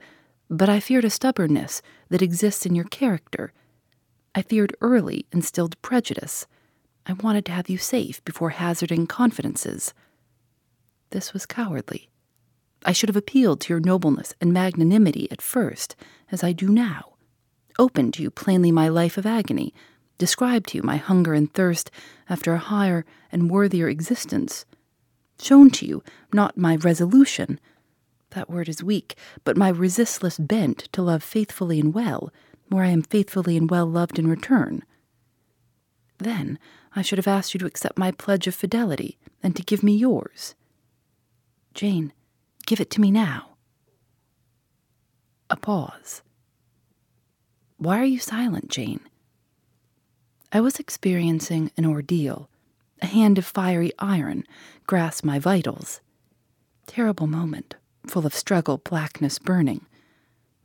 but 0.51 0.67
I 0.67 0.81
feared 0.81 1.05
a 1.05 1.09
stubbornness 1.09 1.81
that 2.09 2.21
exists 2.21 2.65
in 2.65 2.75
your 2.75 2.85
character. 2.85 3.53
I 4.35 4.41
feared 4.41 4.75
early 4.81 5.25
instilled 5.31 5.81
prejudice. 5.81 6.45
I 7.05 7.13
wanted 7.13 7.45
to 7.45 7.53
have 7.53 7.69
you 7.69 7.77
safe 7.77 8.23
before 8.25 8.49
hazarding 8.49 9.07
confidences. 9.07 9.93
This 11.11 11.31
was 11.31 11.45
cowardly. 11.45 12.09
I 12.83 12.91
should 12.91 13.07
have 13.07 13.15
appealed 13.15 13.61
to 13.61 13.73
your 13.73 13.79
nobleness 13.79 14.33
and 14.41 14.51
magnanimity 14.51 15.31
at 15.31 15.41
first, 15.41 15.95
as 16.31 16.43
I 16.43 16.51
do 16.51 16.67
now, 16.67 17.13
opened 17.79 18.15
to 18.15 18.23
you 18.23 18.29
plainly 18.29 18.71
my 18.71 18.89
life 18.89 19.17
of 19.17 19.25
agony, 19.25 19.73
described 20.17 20.67
to 20.69 20.77
you 20.77 20.83
my 20.83 20.97
hunger 20.97 21.33
and 21.33 21.53
thirst 21.53 21.89
after 22.29 22.53
a 22.53 22.59
higher 22.59 23.05
and 23.31 23.49
worthier 23.49 23.87
existence, 23.87 24.65
shown 25.39 25.69
to 25.71 25.85
you 25.85 26.03
not 26.33 26.57
my 26.57 26.75
resolution, 26.75 27.57
that 28.31 28.49
word 28.49 28.67
is 28.67 28.83
weak, 28.83 29.15
but 29.43 29.57
my 29.57 29.69
resistless 29.69 30.37
bent 30.37 30.89
to 30.91 31.01
love 31.01 31.23
faithfully 31.23 31.79
and 31.79 31.93
well, 31.93 32.31
where 32.69 32.83
I 32.83 32.89
am 32.89 33.01
faithfully 33.01 33.57
and 33.57 33.69
well 33.69 33.85
loved 33.85 34.17
in 34.17 34.27
return. 34.27 34.83
Then 36.17 36.59
I 36.95 37.01
should 37.01 37.17
have 37.17 37.27
asked 37.27 37.53
you 37.53 37.59
to 37.59 37.65
accept 37.65 37.97
my 37.97 38.11
pledge 38.11 38.47
of 38.47 38.55
fidelity 38.55 39.17
and 39.41 39.55
to 39.55 39.63
give 39.63 39.83
me 39.83 39.95
yours. 39.95 40.55
Jane, 41.73 42.13
give 42.65 42.79
it 42.79 42.89
to 42.91 43.01
me 43.01 43.11
now. 43.11 43.49
A 45.49 45.55
pause. 45.55 46.21
Why 47.77 47.99
are 47.99 48.05
you 48.05 48.19
silent, 48.19 48.69
Jane? 48.69 49.01
I 50.51 50.61
was 50.61 50.79
experiencing 50.79 51.71
an 51.77 51.85
ordeal. 51.85 52.49
A 53.01 53.07
hand 53.07 53.37
of 53.37 53.45
fiery 53.45 53.91
iron 53.97 54.43
grasped 54.85 55.25
my 55.25 55.39
vitals. 55.39 56.01
Terrible 56.85 57.25
moment, 57.25 57.75
full 58.07 58.25
of 58.25 58.33
struggle, 58.33 58.77
blackness, 58.77 59.39
burning. 59.39 59.85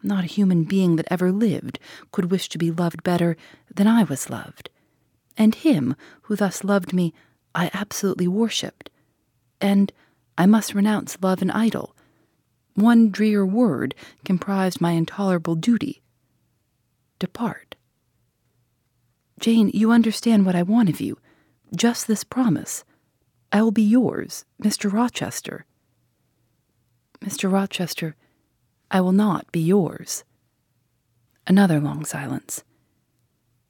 Not 0.03 0.25
a 0.25 0.29
human 0.29 0.65
being 0.65 0.97
that 0.97 1.09
ever 1.11 1.33
lived 1.33 1.79
could 2.13 2.31
wish 2.31 2.49
to 2.51 2.59
be 2.59 2.71
loved 2.71 3.03
better 3.03 3.37
than 3.75 3.87
I 3.87 4.05
was 4.05 4.31
loved. 4.31 4.71
And 5.37 5.55
him 5.55 5.97
who 6.23 6.37
thus 6.37 6.65
loved 6.65 6.93
me, 6.93 7.13
I 7.55 7.71
absolutely 7.73 8.29
worshipped. 8.29 8.91
And 9.61 9.93
I 10.39 10.47
must 10.47 10.75
renounce 10.75 11.19
love 11.21 11.43
and 11.43 11.51
idol. 11.51 11.97
One 12.75 13.11
drear 13.11 13.45
word 13.45 13.95
comprised 14.25 14.81
my 14.81 14.93
intolerable 14.93 15.55
duty 15.55 16.03
depart. 17.19 17.77
Jane, 19.41 19.71
you 19.73 19.91
understand 19.91 20.47
what 20.47 20.55
I 20.55 20.63
want 20.63 20.89
of 20.89 21.01
you. 21.01 21.19
Just 21.75 22.07
this 22.07 22.25
promise. 22.25 22.85
I 23.53 23.63
will 23.63 23.71
be 23.71 23.83
yours, 23.83 24.45
Mr. 24.63 24.93
Rochester. 24.93 25.65
Mr. 27.21 27.51
Rochester, 27.51 28.17
I 28.91 29.01
will 29.01 29.13
not 29.13 29.51
be 29.53 29.61
yours. 29.61 30.25
Another 31.47 31.81
long 31.81 32.05
silence. 32.05 32.63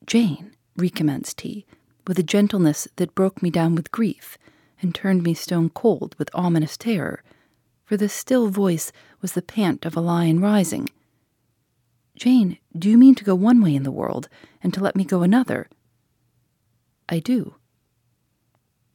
Jane, 0.07 0.53
recommenced 0.77 1.41
he, 1.43 1.67
with 2.07 2.19
a 2.19 2.23
gentleness 2.23 2.87
that 2.97 3.15
broke 3.15 3.43
me 3.43 3.51
down 3.51 3.75
with 3.75 3.93
grief 3.93 4.39
and 4.81 4.95
turned 4.95 5.23
me 5.23 5.35
stone 5.35 5.71
cold 5.71 6.15
with 6.19 6.31
ominous 6.35 6.77
terror, 6.77 7.23
for 7.85 7.97
the 7.97 8.09
still 8.09 8.49
voice 8.49 8.93
was 9.21 9.33
the 9.33 9.43
pant 9.43 9.85
of 9.85 9.97
a 9.97 10.01
lion 10.01 10.41
rising. 10.41 10.89
Jane, 12.17 12.59
do 12.77 12.91
you 12.91 12.99
mean 12.99 13.15
to 13.15 13.25
go 13.25 13.35
one 13.35 13.63
way 13.63 13.75
in 13.75 13.83
the 13.83 13.91
world 13.91 14.29
and 14.63 14.73
to 14.75 14.81
let 14.81 14.97
me 14.97 15.05
go 15.05 15.23
another? 15.23 15.69
I 17.09 17.21
do. 17.21 17.55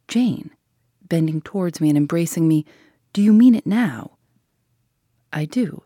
Jane, 0.07 0.51
bending 1.07 1.41
towards 1.41 1.79
me 1.79 1.89
and 1.89 1.97
embracing 1.97 2.47
me, 2.47 2.65
do 3.13 3.21
you 3.21 3.31
mean 3.31 3.55
it 3.55 3.65
now? 3.65 4.17
I 5.33 5.45
do. 5.45 5.83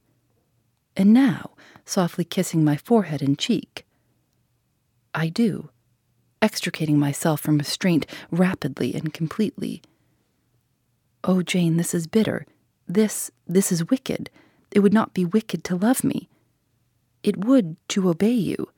And 0.96 1.14
now, 1.14 1.52
softly 1.86 2.24
kissing 2.24 2.64
my 2.64 2.78
forehead 2.78 3.22
and 3.22 3.38
cheek. 3.38 3.86
I 5.14 5.30
do, 5.30 5.70
extricating 6.42 7.00
myself 7.00 7.42
from 7.42 7.58
restraint 7.58 8.06
rapidly 8.32 8.94
and 8.94 9.14
completely. 9.14 9.82
Oh, 11.24 11.42
Jane, 11.42 11.78
this 11.78 11.94
is 11.94 12.08
bitter. 12.08 12.46
This, 12.88 13.32
this 13.48 13.72
is 13.72 13.90
wicked. 13.90 14.30
It 14.72 14.82
would 14.82 14.94
not 14.94 15.14
be 15.14 15.26
wicked 15.26 15.64
to 15.66 15.76
love 15.76 16.04
me. 16.04 16.30
It 17.24 17.46
would 17.46 17.78
to 17.90 18.10
obey 18.10 18.32
you. 18.32 18.70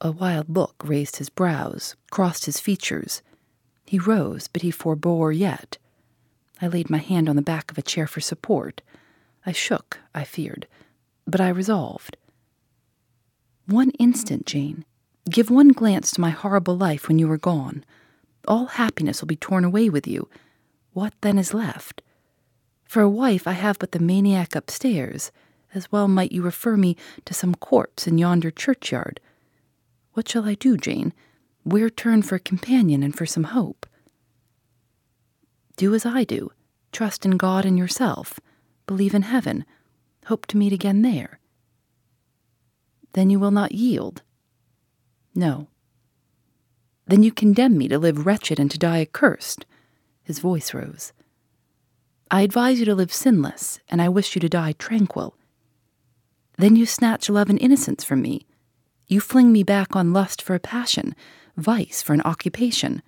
A 0.00 0.10
wild 0.10 0.54
look 0.54 0.74
raised 0.84 1.16
his 1.16 1.30
brows, 1.30 1.96
crossed 2.10 2.46
his 2.46 2.60
features. 2.60 3.22
He 3.86 3.98
rose, 3.98 4.48
but 4.48 4.62
he 4.62 4.72
forbore 4.72 5.36
yet. 5.36 5.78
I 6.60 6.66
laid 6.66 6.90
my 6.90 6.98
hand 6.98 7.28
on 7.28 7.36
the 7.36 7.42
back 7.42 7.70
of 7.70 7.78
a 7.78 7.82
chair 7.82 8.06
for 8.06 8.20
support. 8.20 8.82
I 9.46 9.52
shook, 9.52 10.00
I 10.14 10.24
feared, 10.24 10.66
but 11.26 11.40
I 11.40 11.48
resolved. 11.48 12.16
One 13.66 13.90
instant, 13.98 14.46
Jane. 14.46 14.84
Give 15.30 15.50
one 15.50 15.68
glance 15.68 16.10
to 16.12 16.20
my 16.20 16.30
horrible 16.30 16.76
life 16.76 17.08
when 17.08 17.18
you 17.18 17.30
are 17.30 17.38
gone. 17.38 17.84
All 18.46 18.66
happiness 18.66 19.20
will 19.20 19.26
be 19.26 19.36
torn 19.36 19.64
away 19.64 19.88
with 19.88 20.06
you. 20.06 20.28
What 20.92 21.14
then 21.22 21.38
is 21.38 21.54
left? 21.54 22.02
For 22.84 23.00
a 23.00 23.08
wife, 23.08 23.46
I 23.46 23.52
have 23.52 23.78
but 23.78 23.92
the 23.92 23.98
maniac 23.98 24.54
upstairs. 24.54 25.32
As 25.74 25.90
well 25.90 26.08
might 26.08 26.32
you 26.32 26.42
refer 26.42 26.76
me 26.76 26.96
to 27.24 27.34
some 27.34 27.54
corpse 27.54 28.06
in 28.06 28.18
yonder 28.18 28.50
churchyard. 28.50 29.18
What 30.12 30.28
shall 30.28 30.44
I 30.44 30.54
do, 30.54 30.76
Jane? 30.76 31.12
Where 31.64 31.90
turn 31.90 32.22
for 32.22 32.36
a 32.36 32.40
companion 32.40 33.02
and 33.02 33.16
for 33.16 33.26
some 33.26 33.44
hope? 33.44 33.86
Do 35.76 35.94
as 35.94 36.06
I 36.06 36.24
do. 36.24 36.52
Trust 36.92 37.24
in 37.24 37.36
God 37.36 37.64
and 37.64 37.76
yourself 37.76 38.38
believe 38.86 39.14
in 39.14 39.22
heaven, 39.22 39.64
hope 40.26 40.46
to 40.46 40.56
meet 40.56 40.72
again 40.72 41.02
there. 41.02 41.40
Then 43.12 43.30
you 43.30 43.38
will 43.38 43.50
not 43.50 43.72
yield? 43.72 44.22
No. 45.34 45.68
Then 47.06 47.22
you 47.22 47.32
condemn 47.32 47.76
me 47.76 47.88
to 47.88 47.98
live 47.98 48.26
wretched 48.26 48.58
and 48.58 48.70
to 48.70 48.78
die 48.78 49.00
accursed? 49.00 49.66
His 50.22 50.38
voice 50.38 50.72
rose. 50.72 51.12
I 52.30 52.40
advise 52.40 52.78
you 52.78 52.86
to 52.86 52.94
live 52.94 53.12
sinless, 53.12 53.78
and 53.88 54.00
I 54.00 54.08
wish 54.08 54.34
you 54.34 54.40
to 54.40 54.48
die 54.48 54.72
tranquil. 54.72 55.36
Then 56.56 56.76
you 56.76 56.86
snatch 56.86 57.28
love 57.28 57.50
and 57.50 57.60
innocence 57.60 58.04
from 58.04 58.22
me. 58.22 58.46
You 59.06 59.20
fling 59.20 59.52
me 59.52 59.62
back 59.62 59.94
on 59.94 60.12
lust 60.12 60.40
for 60.40 60.54
a 60.54 60.60
passion, 60.60 61.14
vice 61.56 62.00
for 62.00 62.14
an 62.14 62.22
occupation. 62.22 63.02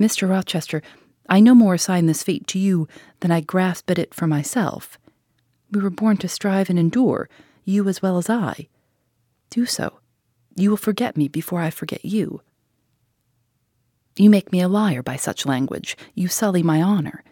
Mr. 0.00 0.28
Rochester, 0.28 0.82
I 1.28 1.40
no 1.40 1.54
more 1.54 1.74
assign 1.74 2.06
this 2.06 2.22
fate 2.22 2.46
to 2.48 2.58
you 2.58 2.86
than 3.20 3.30
I 3.30 3.40
grasp 3.40 3.90
at 3.90 3.98
it 3.98 4.14
for 4.14 4.26
myself. 4.26 4.98
We 5.70 5.80
were 5.80 5.90
born 5.90 6.16
to 6.18 6.28
strive 6.28 6.70
and 6.70 6.78
endure, 6.78 7.28
you 7.64 7.88
as 7.88 8.02
well 8.02 8.18
as 8.18 8.28
I. 8.28 8.68
Do 9.50 9.66
so. 9.66 10.00
You 10.56 10.70
will 10.70 10.76
forget 10.76 11.16
me 11.16 11.28
before 11.28 11.60
I 11.60 11.70
forget 11.70 12.04
you. 12.04 12.42
You 14.16 14.30
make 14.30 14.52
me 14.52 14.60
a 14.60 14.68
liar 14.68 15.02
by 15.02 15.16
such 15.16 15.46
language. 15.46 15.96
You 16.14 16.28
sully 16.28 16.62
my 16.62 16.80
honor. 16.80 17.24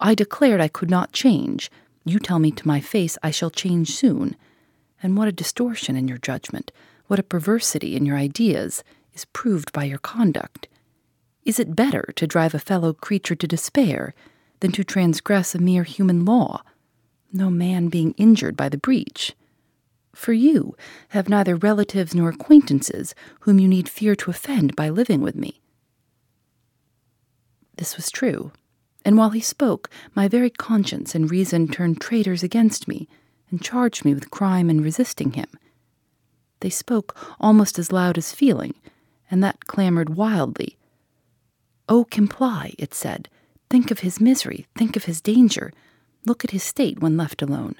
I 0.00 0.14
declared 0.14 0.60
I 0.60 0.68
could 0.68 0.90
not 0.90 1.12
change. 1.12 1.70
You 2.04 2.18
tell 2.18 2.40
me 2.40 2.50
to 2.50 2.66
my 2.66 2.80
face 2.80 3.16
I 3.22 3.30
shall 3.30 3.50
change 3.50 3.90
soon. 3.90 4.34
And 5.02 5.16
what 5.16 5.28
a 5.28 5.32
distortion 5.32 5.96
in 5.96 6.08
your 6.08 6.18
judgment, 6.18 6.72
what 7.06 7.18
a 7.18 7.22
perversity 7.22 7.94
in 7.94 8.04
your 8.06 8.16
ideas, 8.16 8.82
is 9.12 9.26
proved 9.26 9.72
by 9.72 9.84
your 9.84 9.98
conduct. 9.98 10.66
Is 11.44 11.60
it 11.60 11.76
better 11.76 12.08
to 12.16 12.26
drive 12.26 12.54
a 12.54 12.58
fellow 12.58 12.94
creature 12.94 13.34
to 13.34 13.46
despair 13.46 14.14
than 14.60 14.72
to 14.72 14.82
transgress 14.84 15.54
a 15.54 15.58
mere 15.58 15.84
human 15.84 16.24
law, 16.24 16.62
no 17.32 17.50
man 17.50 17.88
being 17.88 18.14
injured 18.16 18.56
by 18.56 18.70
the 18.70 18.78
breach? 18.78 19.34
For 20.14 20.32
you 20.32 20.74
have 21.08 21.28
neither 21.28 21.56
relatives 21.56 22.14
nor 22.14 22.30
acquaintances 22.30 23.14
whom 23.40 23.58
you 23.58 23.68
need 23.68 23.88
fear 23.90 24.16
to 24.16 24.30
offend 24.30 24.74
by 24.74 24.88
living 24.88 25.20
with 25.20 25.34
me. 25.34 25.60
This 27.76 27.96
was 27.96 28.10
true, 28.10 28.52
and 29.04 29.18
while 29.18 29.30
he 29.30 29.40
spoke, 29.40 29.90
my 30.14 30.28
very 30.28 30.48
conscience 30.48 31.14
and 31.14 31.30
reason 31.30 31.68
turned 31.68 32.00
traitors 32.00 32.42
against 32.42 32.88
me 32.88 33.06
and 33.50 33.60
charged 33.60 34.04
me 34.04 34.14
with 34.14 34.30
crime 34.30 34.70
in 34.70 34.80
resisting 34.80 35.32
him. 35.32 35.48
They 36.60 36.70
spoke 36.70 37.14
almost 37.38 37.78
as 37.78 37.92
loud 37.92 38.16
as 38.16 38.32
feeling, 38.32 38.74
and 39.30 39.42
that 39.42 39.66
clamored 39.66 40.16
wildly 40.16 40.78
Oh, 41.88 42.04
comply, 42.04 42.74
it 42.78 42.94
said. 42.94 43.28
Think 43.68 43.90
of 43.90 44.00
his 44.00 44.20
misery, 44.20 44.66
think 44.76 44.96
of 44.96 45.04
his 45.04 45.20
danger. 45.20 45.72
Look 46.24 46.44
at 46.44 46.52
his 46.52 46.62
state 46.62 47.00
when 47.00 47.16
left 47.16 47.42
alone. 47.42 47.76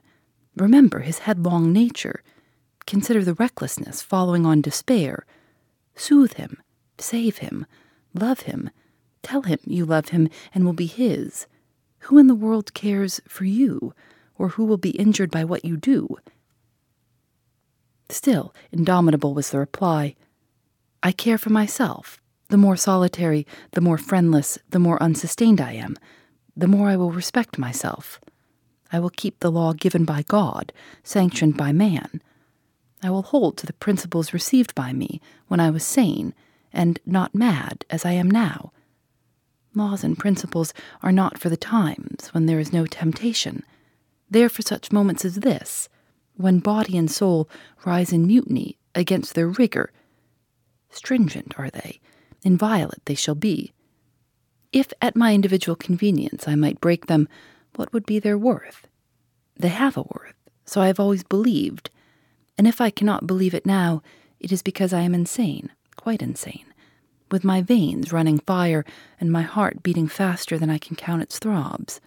Remember 0.57 1.01
his 1.01 1.21
headlong 1.21 1.73
nature. 1.73 2.23
Consider 2.87 3.25
the 3.25 3.35
recklessness 3.35 4.03
following 4.03 4.45
on 4.45 4.61
despair. 4.61 5.25
Soothe 5.95 6.35
him, 6.35 6.59
save 6.99 7.39
him, 7.39 7.67
love 8.13 8.41
him. 8.41 8.71
Tell 9.23 9.43
him 9.43 9.59
you 9.65 9.87
love 9.87 10.11
him 10.11 10.29
and 10.53 10.65
will 10.65 10.75
be 10.75 10.87
his. 10.87 11.47
Who 12.01 12.19
in 12.19 12.27
the 12.27 12.35
world 12.35 12.75
cares 12.75 13.23
for 13.27 13.45
you, 13.45 13.95
or 14.37 14.51
who 14.51 14.65
will 14.65 14.77
be 14.77 14.91
injured 14.91 15.31
by 15.31 15.45
what 15.45 15.65
you 15.65 15.79
do? 15.79 16.19
Still, 18.11 18.55
indomitable 18.71 19.33
was 19.33 19.51
the 19.51 19.59
reply 19.59 20.15
I 21.03 21.13
care 21.13 21.39
for 21.39 21.51
myself. 21.51 22.21
The 22.55 22.59
more 22.59 22.77
solitary, 22.77 23.49
the 23.73 23.81
more 23.81 23.99
friendless, 23.99 24.61
the 24.71 24.79
more 24.79 25.03
unsustained 25.03 25.61
I 25.61 25.73
am, 25.73 25.97
the 26.57 26.69
more 26.69 26.89
I 26.89 26.95
will 26.95 27.11
respect 27.11 27.59
myself. 27.59 28.21
I 28.93 29.01
will 29.01 29.11
keep 29.11 29.41
the 29.41 29.51
law 29.51 29.73
given 29.73 30.05
by 30.05 30.23
God, 30.23 30.73
sanctioned 31.03 31.57
by 31.57 31.73
man. 31.73 32.23
I 33.03 33.11
will 33.11 33.23
hold 33.23 33.57
to 33.57 33.67
the 33.67 33.73
principles 33.73 34.33
received 34.33 34.73
by 34.73 34.93
me 34.93 35.21
when 35.49 35.59
I 35.59 35.71
was 35.71 35.83
sane 35.83 36.33
and 36.73 37.01
not 37.05 37.35
mad 37.35 37.85
as 37.91 38.05
I 38.05 38.13
am 38.13 38.31
now. 38.31 38.71
Laws 39.75 40.05
and 40.05 40.17
principles 40.17 40.73
are 41.03 41.11
not 41.11 41.39
for 41.39 41.49
the 41.49 41.57
times 41.57 42.29
when 42.29 42.47
there 42.47 42.61
is 42.61 42.73
no 42.73 42.87
temptation. 42.87 43.65
They 44.31 44.45
are 44.45 44.49
for 44.49 44.63
such 44.63 44.93
moments 44.93 45.25
as 45.25 45.41
this, 45.41 45.89
when 46.37 46.61
body 46.61 46.97
and 46.97 47.11
soul 47.11 47.51
rise 47.85 48.13
in 48.13 48.29
mutiny 48.29 48.79
against 48.95 49.35
their 49.35 49.49
rigor. 49.49 49.91
Stringent 50.89 51.53
are 51.59 51.71
they, 51.71 51.99
inviolate 52.45 53.05
they 53.07 53.15
shall 53.15 53.35
be. 53.35 53.73
If 54.73 54.93
at 55.03 55.17
my 55.17 55.35
individual 55.35 55.77
convenience 55.77 56.47
I 56.47 56.55
might 56.55 56.81
break 56.81 57.07
them, 57.07 57.29
what 57.77 57.93
would 57.93 58.07
be 58.07 58.19
their 58.19 58.39
worth? 58.39 58.87
They 59.57 59.69
have 59.69 59.97
a 59.97 60.03
worth, 60.03 60.35
so 60.65 60.81
I 60.81 60.87
have 60.87 61.01
always 61.01 61.25
believed, 61.25 61.91
and 62.57 62.69
if 62.69 62.81
I 62.81 62.91
cannot 62.91 63.27
believe 63.27 63.55
it 63.55 63.67
now, 63.67 64.03
it 64.39 64.53
is 64.53 64.63
because 64.63 64.93
I 64.93 65.01
am 65.01 65.15
insane, 65.15 65.71
quite 65.97 66.23
insane 66.23 66.67
with 67.35 67.43
my 67.43 67.61
veins 67.61 68.13
running 68.13 68.39
fire 68.39 68.85
and 69.21 69.31
my 69.31 69.43
heart 69.43 69.83
beating 69.83 70.07
faster 70.07 70.57
than 70.57 70.71
I 70.71 70.79
can 70.79 70.95
count 70.95 71.21
its 71.21 71.41
throbs. 71.41 72.01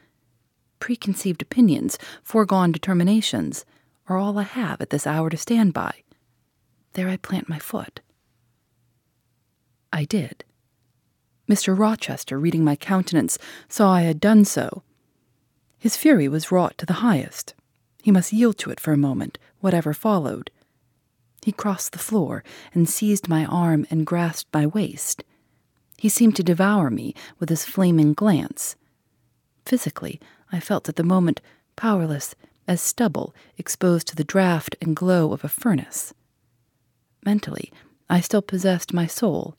Preconceived 0.80 1.42
opinions, 1.42 1.98
foregone 2.24 2.72
determinations, 2.72 3.66
are 4.08 4.18
all 4.18 4.38
I 4.38 4.44
have 4.44 4.80
at 4.80 4.90
this 4.90 5.06
hour 5.06 5.30
to 5.30 5.36
stand 5.36 5.74
by. 5.74 6.04
There 6.94 7.10
I 7.10 7.18
plant 7.18 7.50
my 7.50 7.60
foot. 7.60 8.00
I 9.92 10.06
did. 10.06 10.44
Mr. 11.50 11.78
Rochester, 11.78 12.38
reading 12.40 12.64
my 12.64 12.76
countenance, 12.76 13.38
saw 13.70 13.92
I 13.94 14.02
had 14.02 14.20
done 14.20 14.44
so. 14.44 14.84
His 15.80 15.96
fury 15.96 16.28
was 16.28 16.52
wrought 16.52 16.78
to 16.78 16.86
the 16.86 17.02
highest. 17.02 17.54
He 18.04 18.12
must 18.12 18.34
yield 18.34 18.58
to 18.60 18.70
it 18.70 18.80
for 18.80 18.92
a 18.92 18.98
moment, 18.98 19.38
whatever 19.60 19.94
followed. 19.94 20.52
He 21.44 21.52
crossed 21.52 21.94
the 21.94 22.00
floor 22.00 22.44
and 22.74 22.90
seized 22.90 23.30
my 23.30 23.46
arm 23.46 23.88
and 23.90 24.06
grasped 24.06 24.54
my 24.54 24.68
waist. 24.68 25.24
He 25.98 26.10
seemed 26.10 26.36
to 26.36 26.44
devour 26.44 26.90
me 26.90 27.16
with 27.40 27.50
his 27.50 27.66
flaming 27.66 28.14
glance. 28.14 28.76
Physically, 29.66 30.20
I 30.52 30.60
felt 30.60 30.90
at 30.90 30.96
the 30.96 31.04
moment 31.04 31.42
powerless 31.76 32.36
as 32.68 32.82
stubble 32.82 33.34
exposed 33.58 34.08
to 34.08 34.16
the 34.16 34.26
draught 34.26 34.76
and 34.82 34.96
glow 34.96 35.32
of 35.32 35.44
a 35.44 35.50
furnace. 35.50 36.14
Mentally, 37.26 37.72
I 38.10 38.20
still 38.20 38.42
possessed 38.42 38.94
my 38.94 39.08
soul, 39.08 39.56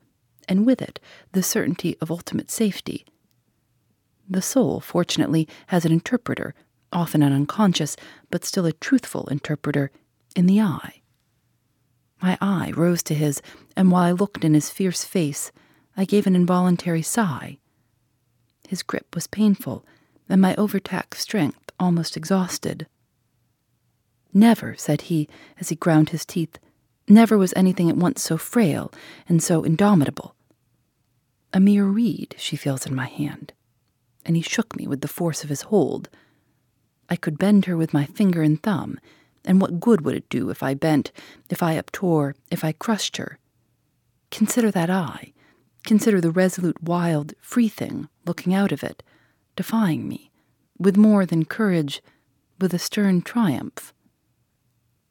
and 0.49 0.67
with 0.67 0.81
it 0.83 0.99
the 1.33 1.43
certainty 1.43 1.97
of 2.00 2.11
ultimate 2.11 2.50
safety. 2.50 3.05
The 4.28 4.43
soul, 4.43 4.81
fortunately, 4.81 5.49
has 5.69 5.85
an 5.85 5.93
interpreter, 5.93 6.55
often 6.93 7.23
an 7.23 7.33
unconscious, 7.33 7.97
but 8.31 8.45
still 8.45 8.67
a 8.67 8.73
truthful 8.73 9.26
interpreter, 9.28 9.90
in 10.37 10.47
the 10.47 10.61
eye. 10.61 11.00
My 12.21 12.37
eye 12.40 12.73
rose 12.76 13.02
to 13.05 13.14
his, 13.14 13.40
and 13.76 13.90
while 13.90 14.02
I 14.02 14.12
looked 14.12 14.45
in 14.45 14.55
his 14.55 14.71
fierce 14.71 15.05
face, 15.05 15.52
I 15.97 16.05
gave 16.05 16.26
an 16.26 16.37
involuntary 16.37 17.02
sigh. 17.02 17.59
His 18.69 18.83
grip 18.83 19.14
was 19.14 19.26
painful, 19.26 19.85
and 20.28 20.40
my 20.40 20.55
overtaxed 20.57 21.21
strength 21.21 21.71
almost 21.81 22.17
exhausted. 22.17 22.87
Never, 24.35 24.75
said 24.76 25.02
he, 25.02 25.28
as 25.59 25.71
he 25.71 25.76
ground 25.76 26.11
his 26.11 26.26
teeth, 26.26 26.59
never 27.09 27.38
was 27.38 27.55
anything 27.57 27.88
at 27.88 27.97
once 27.97 28.23
so 28.23 28.37
frail 28.37 28.93
and 29.28 29.43
so 29.43 29.64
indomitable. 29.64 30.35
A 31.52 31.61
mere 31.61 31.87
reed 31.87 32.35
she 32.38 32.57
feels 32.57 32.87
in 32.87 32.95
my 32.95 33.07
hand, 33.07 33.53
and 34.25 34.37
he 34.37 34.42
shook 34.42 34.77
me 34.77 34.87
with 34.87 35.01
the 35.01 35.09
force 35.09 35.42
of 35.42 35.49
his 35.49 35.62
hold. 35.62 36.09
I 37.09 37.16
could 37.16 37.38
bend 37.38 37.64
her 37.64 37.77
with 37.77 37.94
my 37.94 38.05
finger 38.05 38.42
and 38.42 38.62
thumb, 38.62 38.99
and 39.44 39.61
what 39.61 39.81
good 39.81 40.03
would 40.03 40.14
it 40.14 40.29
do 40.29 40.51
if 40.51 40.62
I 40.62 40.75
bent, 40.75 41.11
if 41.49 41.62
I 41.62 41.81
uptore, 41.81 42.35
if 42.51 42.64
I 42.64 42.73
crushed 42.73 43.16
her? 43.16 43.38
Consider 44.31 44.70
that 44.70 44.90
eye. 44.90 45.33
Consider 45.85 46.20
the 46.20 46.31
resolute, 46.31 46.83
wild, 46.83 47.33
free 47.40 47.68
thing 47.68 48.09
looking 48.27 48.53
out 48.53 48.73
of 48.73 48.85
it, 48.85 49.03
defying 49.57 50.07
me, 50.07 50.31
with 50.79 50.99
more 50.99 51.25
than 51.25 51.46
courage, 51.46 52.03
with 52.61 52.75
a 52.75 52.79
stern 52.79 53.23
triumph. 53.23 53.94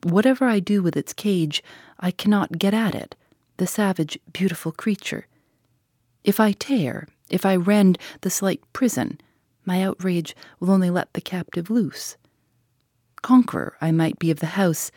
Whatever 0.03 0.45
I 0.45 0.59
do 0.59 0.83
with 0.83 0.95
its 0.95 1.13
cage, 1.13 1.63
I 1.99 2.11
cannot 2.11 2.59
get 2.59 2.75
at 2.75 2.93
it, 2.93 3.15
the 3.57 3.65
savage, 3.65 4.19
beautiful 4.31 4.71
creature. 4.71 5.25
If 6.27 6.41
I 6.41 6.51
tear, 6.51 7.07
if 7.29 7.45
I 7.45 7.55
rend 7.55 7.97
the 8.19 8.29
slight 8.29 8.61
prison, 8.73 9.21
my 9.63 9.81
outrage 9.81 10.35
will 10.59 10.71
only 10.71 10.89
let 10.89 11.13
the 11.13 11.21
captive 11.21 11.69
loose. 11.69 12.17
Conqueror 13.21 13.77
I 13.79 13.91
might 13.91 14.19
be 14.19 14.29
of 14.29 14.41
the 14.41 14.57
house, 14.57 14.91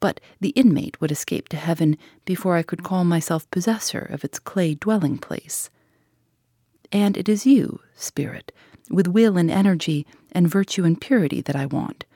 but 0.00 0.20
the 0.40 0.54
inmate 0.56 0.98
would 0.98 1.12
escape 1.12 1.50
to 1.50 1.58
heaven 1.58 1.98
before 2.24 2.56
I 2.56 2.62
could 2.62 2.82
call 2.82 3.04
myself 3.04 3.50
possessor 3.50 4.08
of 4.10 4.24
its 4.24 4.38
clay 4.38 4.74
dwelling 4.74 5.18
place. 5.18 5.68
And 6.90 7.14
it 7.18 7.28
is 7.28 7.44
you, 7.44 7.80
spirit, 7.94 8.50
with 8.88 9.06
will 9.06 9.36
and 9.36 9.50
energy 9.50 10.06
and 10.32 10.48
virtue 10.48 10.84
and 10.84 10.98
purity 10.98 11.42
that 11.42 11.56
I 11.56 11.66
want, 11.66 12.06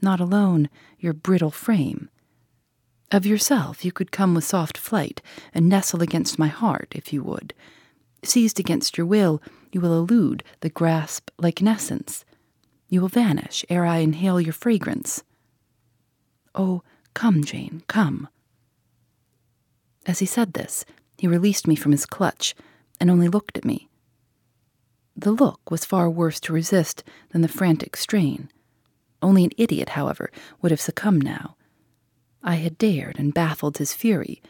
not 0.00 0.18
alone 0.18 0.70
your 0.98 1.12
brittle 1.12 1.50
frame. 1.50 2.08
Of 3.12 3.26
yourself 3.26 3.84
you 3.84 3.92
could 3.92 4.12
come 4.12 4.34
with 4.34 4.44
soft 4.44 4.78
flight 4.78 5.20
and 5.52 5.68
nestle 5.68 6.00
against 6.00 6.38
my 6.38 6.48
heart 6.48 6.94
if 6.96 7.12
you 7.12 7.22
would. 7.22 7.52
Seized 8.22 8.58
against 8.58 8.98
your 8.98 9.06
will, 9.06 9.40
you 9.72 9.80
will 9.80 9.98
elude 9.98 10.42
the 10.60 10.68
grasp 10.68 11.30
like 11.38 11.60
an 11.60 11.68
essence. 11.68 12.24
You 12.88 13.00
will 13.00 13.08
vanish 13.08 13.64
ere 13.68 13.84
I 13.84 13.98
inhale 13.98 14.40
your 14.40 14.52
fragrance. 14.52 15.22
Oh, 16.54 16.82
come, 17.14 17.44
Jane, 17.44 17.82
come. 17.86 18.28
As 20.06 20.18
he 20.20 20.26
said 20.26 20.54
this, 20.54 20.84
he 21.18 21.26
released 21.26 21.66
me 21.66 21.76
from 21.76 21.92
his 21.92 22.06
clutch 22.06 22.54
and 23.00 23.10
only 23.10 23.28
looked 23.28 23.58
at 23.58 23.64
me. 23.64 23.88
The 25.14 25.32
look 25.32 25.70
was 25.70 25.84
far 25.84 26.08
worse 26.08 26.40
to 26.40 26.52
resist 26.52 27.04
than 27.30 27.42
the 27.42 27.48
frantic 27.48 27.96
strain. 27.96 28.48
Only 29.20 29.44
an 29.44 29.50
idiot, 29.56 29.90
however, 29.90 30.30
would 30.62 30.70
have 30.70 30.80
succumbed 30.80 31.24
now. 31.24 31.56
I 32.42 32.54
had 32.56 32.78
dared 32.78 33.18
and 33.18 33.34
baffled 33.34 33.78
his 33.78 33.92
fury. 33.92 34.40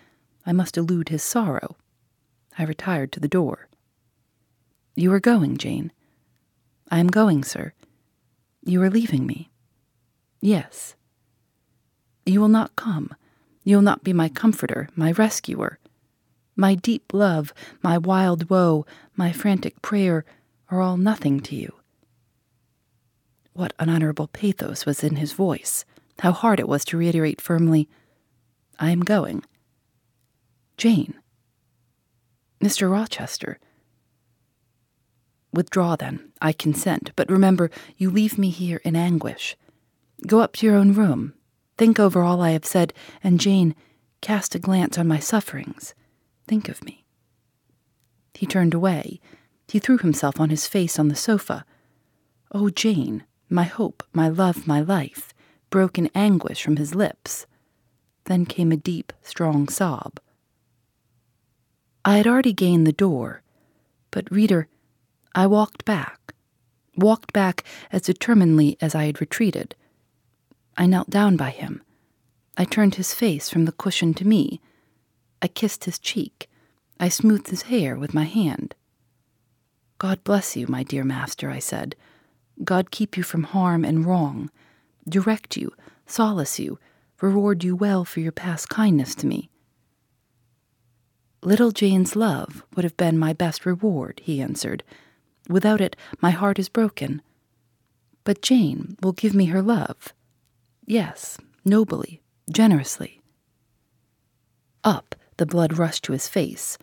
I 0.44 0.52
must 0.52 0.76
elude 0.76 1.08
his 1.08 1.22
sorrow. 1.22 1.76
I 2.58 2.64
retired 2.64 3.12
to 3.12 3.20
the 3.20 3.28
door. 3.28 3.68
You 4.96 5.12
are 5.12 5.20
going, 5.20 5.56
Jane. 5.56 5.92
I 6.90 6.98
am 6.98 7.06
going, 7.06 7.44
sir. 7.44 7.72
You 8.64 8.82
are 8.82 8.90
leaving 8.90 9.26
me. 9.26 9.48
Yes. 10.40 10.96
You 12.26 12.40
will 12.40 12.48
not 12.48 12.74
come. 12.74 13.14
You 13.62 13.76
will 13.76 13.82
not 13.82 14.02
be 14.02 14.12
my 14.12 14.28
comforter, 14.28 14.88
my 14.96 15.12
rescuer. 15.12 15.78
My 16.56 16.74
deep 16.74 17.14
love, 17.14 17.54
my 17.80 17.96
wild 17.96 18.50
woe, 18.50 18.84
my 19.14 19.30
frantic 19.30 19.80
prayer 19.80 20.24
are 20.68 20.80
all 20.80 20.96
nothing 20.96 21.40
to 21.42 21.54
you. 21.54 21.72
What 23.52 23.72
unutterable 23.78 24.28
pathos 24.28 24.84
was 24.84 25.04
in 25.04 25.16
his 25.16 25.32
voice. 25.32 25.84
How 26.18 26.32
hard 26.32 26.58
it 26.58 26.68
was 26.68 26.84
to 26.86 26.96
reiterate 26.96 27.40
firmly, 27.40 27.88
I 28.80 28.90
am 28.90 29.00
going. 29.00 29.44
Jane. 30.76 31.14
Mr. 32.60 32.90
Rochester. 32.90 33.58
Withdraw 35.52 35.96
then. 35.96 36.32
I 36.40 36.52
consent. 36.52 37.12
But 37.16 37.30
remember, 37.30 37.70
you 37.96 38.10
leave 38.10 38.38
me 38.38 38.50
here 38.50 38.80
in 38.84 38.96
anguish. 38.96 39.56
Go 40.26 40.40
up 40.40 40.54
to 40.56 40.66
your 40.66 40.76
own 40.76 40.92
room. 40.92 41.34
Think 41.76 42.00
over 42.00 42.22
all 42.22 42.42
I 42.42 42.50
have 42.50 42.64
said, 42.64 42.92
and 43.22 43.40
Jane, 43.40 43.74
cast 44.20 44.54
a 44.54 44.58
glance 44.58 44.98
on 44.98 45.06
my 45.06 45.18
sufferings. 45.18 45.94
Think 46.46 46.68
of 46.68 46.84
me. 46.84 47.04
He 48.34 48.46
turned 48.46 48.74
away. 48.74 49.20
He 49.68 49.78
threw 49.78 49.98
himself 49.98 50.40
on 50.40 50.50
his 50.50 50.66
face 50.66 50.98
on 50.98 51.08
the 51.08 51.14
sofa. 51.16 51.64
Oh, 52.52 52.70
Jane, 52.70 53.24
my 53.48 53.64
hope, 53.64 54.02
my 54.12 54.28
love, 54.28 54.66
my 54.66 54.80
life, 54.80 55.32
broke 55.70 55.98
in 55.98 56.10
anguish 56.14 56.62
from 56.62 56.76
his 56.76 56.94
lips. 56.94 57.46
Then 58.24 58.46
came 58.46 58.72
a 58.72 58.76
deep, 58.76 59.12
strong 59.22 59.68
sob. 59.68 60.20
I 62.08 62.16
had 62.16 62.26
already 62.26 62.54
gained 62.54 62.86
the 62.86 62.92
door, 62.92 63.42
but, 64.10 64.30
reader, 64.30 64.66
I 65.34 65.46
walked 65.46 65.84
back, 65.84 66.32
walked 66.96 67.34
back 67.34 67.64
as 67.92 68.00
determinedly 68.00 68.78
as 68.80 68.94
I 68.94 69.04
had 69.04 69.20
retreated. 69.20 69.74
I 70.74 70.86
knelt 70.86 71.10
down 71.10 71.36
by 71.36 71.50
him. 71.50 71.82
I 72.56 72.64
turned 72.64 72.94
his 72.94 73.12
face 73.12 73.50
from 73.50 73.66
the 73.66 73.72
cushion 73.72 74.14
to 74.14 74.26
me. 74.26 74.58
I 75.42 75.48
kissed 75.48 75.84
his 75.84 75.98
cheek. 75.98 76.48
I 76.98 77.10
smoothed 77.10 77.48
his 77.48 77.68
hair 77.68 77.94
with 77.94 78.14
my 78.14 78.24
hand. 78.24 78.74
God 79.98 80.24
bless 80.24 80.56
you, 80.56 80.66
my 80.66 80.84
dear 80.84 81.04
master, 81.04 81.50
I 81.50 81.58
said. 81.58 81.94
God 82.64 82.90
keep 82.90 83.18
you 83.18 83.22
from 83.22 83.42
harm 83.42 83.84
and 83.84 84.06
wrong, 84.06 84.50
direct 85.06 85.58
you, 85.58 85.74
solace 86.06 86.58
you, 86.58 86.78
reward 87.20 87.64
you 87.64 87.76
well 87.76 88.06
for 88.06 88.20
your 88.20 88.32
past 88.32 88.70
kindness 88.70 89.14
to 89.16 89.26
me. 89.26 89.50
Little 91.42 91.70
Jane's 91.70 92.16
love 92.16 92.64
would 92.74 92.84
have 92.84 92.96
been 92.96 93.16
my 93.18 93.32
best 93.32 93.64
reward, 93.64 94.20
he 94.24 94.42
answered. 94.42 94.82
Without 95.48 95.80
it, 95.80 95.96
my 96.20 96.30
heart 96.30 96.58
is 96.58 96.68
broken. 96.68 97.22
But 98.24 98.42
Jane 98.42 98.96
will 99.02 99.12
give 99.12 99.34
me 99.34 99.46
her 99.46 99.62
love. 99.62 100.12
Yes, 100.84 101.38
nobly, 101.64 102.20
generously. 102.50 103.22
Up, 104.82 105.14
the 105.36 105.46
blood 105.46 105.78
rushed 105.78 106.04
to 106.04 106.12
his 106.12 106.28
face. 106.28 106.76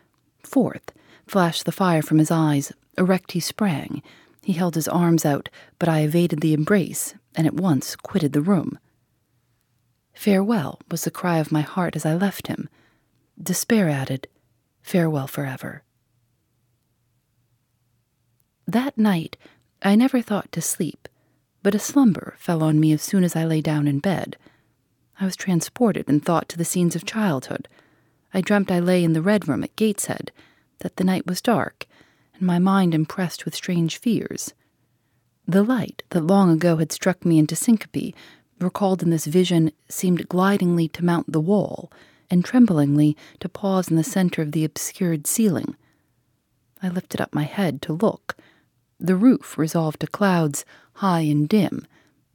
Forth, 0.44 0.92
flashed 1.28 1.66
the 1.66 1.72
fire 1.72 2.02
from 2.02 2.18
his 2.18 2.32
eyes. 2.32 2.72
Erect 2.98 3.34
he 3.34 3.40
sprang. 3.40 4.02
He 4.42 4.54
held 4.54 4.76
his 4.76 4.88
arms 4.88 5.26
out, 5.26 5.50
but 5.80 5.90
I 5.90 6.00
evaded 6.02 6.40
the 6.40 6.54
embrace 6.54 7.14
and 7.36 7.46
at 7.46 7.56
once 7.56 7.96
quitted 7.96 8.32
the 8.32 8.42
room. 8.42 8.80
Farewell 10.14 10.80
was 10.90 11.04
the 11.04 11.12
cry 11.12 11.40
of 11.40 11.52
my 11.52 11.62
heart 11.62 11.96
as 11.96 12.06
I 12.06 12.14
left 12.14 12.48
him. 12.48 12.70
Despair 13.42 13.90
added, 13.90 14.28
Farewell 14.86 15.26
forever. 15.26 15.82
That 18.68 18.96
night, 18.96 19.36
I 19.82 19.96
never 19.96 20.22
thought 20.22 20.52
to 20.52 20.62
sleep, 20.62 21.10
but 21.64 21.74
a 21.74 21.80
slumber 21.80 22.36
fell 22.38 22.62
on 22.62 22.80
me 22.80 22.94
as 22.94 23.02
soon 23.02 23.24
as 23.24 23.36
I 23.36 23.46
lay 23.46 23.62
down 23.62 23.88
in 23.88 23.98
bed. 23.98 24.38
I 25.20 25.26
was 25.26 25.36
transported 25.36 26.08
in 26.08 26.20
thought 26.20 26.48
to 26.50 26.58
the 26.58 26.64
scenes 26.64 26.96
of 26.96 27.04
childhood. 27.04 27.68
I 28.32 28.42
dreamt 28.42 28.72
I 28.72 28.80
lay 28.80 29.04
in 29.04 29.14
the 29.14 29.24
Red 29.24 29.48
Room 29.48 29.64
at 29.64 29.76
Gateshead, 29.76 30.32
that 30.82 30.98
the 30.98 31.04
night 31.04 31.26
was 31.26 31.42
dark, 31.42 31.88
and 32.36 32.44
my 32.44 32.60
mind 32.60 32.94
impressed 32.94 33.44
with 33.44 33.56
strange 33.56 33.98
fears. 33.98 34.54
The 35.48 35.64
light 35.64 36.04
that 36.12 36.22
long 36.22 36.52
ago 36.52 36.78
had 36.78 36.92
struck 36.92 37.26
me 37.26 37.40
into 37.40 37.56
syncope, 37.56 38.14
recalled 38.60 39.02
in 39.02 39.10
this 39.10 39.26
vision, 39.26 39.72
seemed 39.90 40.30
glidingly 40.30 40.88
to 40.90 41.04
mount 41.04 41.32
the 41.32 41.42
wall, 41.42 41.92
and 42.30 42.44
tremblingly 42.44 43.16
to 43.40 43.50
pause 43.50 43.90
in 43.90 43.96
the 43.96 44.04
center 44.04 44.42
of 44.42 44.52
the 44.52 44.66
obscured 44.66 45.28
ceiling. 45.28 45.76
I 46.82 46.90
lifted 46.90 47.22
up 47.22 47.34
my 47.34 47.44
head 47.44 47.82
to 47.84 47.94
look. 47.94 48.36
The 49.00 49.16
roof 49.16 49.58
resolved 49.58 50.00
to 50.02 50.08
clouds, 50.08 50.66
high 50.94 51.22
and 51.22 51.48
dim. 51.48 51.86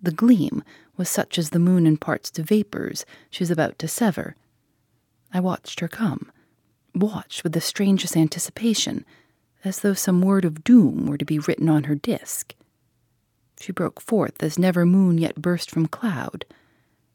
The 0.03 0.13
gleam 0.13 0.63
was 0.97 1.09
such 1.09 1.39
as 1.39 1.51
the 1.51 1.59
moon 1.59 1.87
imparts 1.87 2.31
to 2.33 2.43
vapors 2.43 3.05
she 3.31 3.45
is 3.45 3.51
about 3.51 3.79
to 3.79 3.89
sever. 3.89 4.37
I 5.33 5.41
watched 5.41 5.81
her 5.81 5.89
come, 5.89 6.31
watched 6.95 7.45
with 7.45 7.53
the 7.53 7.61
strangest 7.61 8.17
anticipation, 8.17 9.05
as 9.65 9.81
though 9.81 9.95
some 9.95 10.23
word 10.23 10.45
of 10.45 10.65
doom 10.65 11.07
were 11.07 11.19
to 11.19 11.25
be 11.25 11.39
written 11.39 11.69
on 11.69 11.85
her 11.85 11.95
disk. 11.95 12.55
She 13.61 13.73
broke 13.73 14.01
forth 14.01 14.43
as 14.43 14.59
never 14.59 14.87
moon 14.87 15.19
yet 15.19 15.41
burst 15.41 15.71
from 15.71 15.87
cloud. 15.87 16.47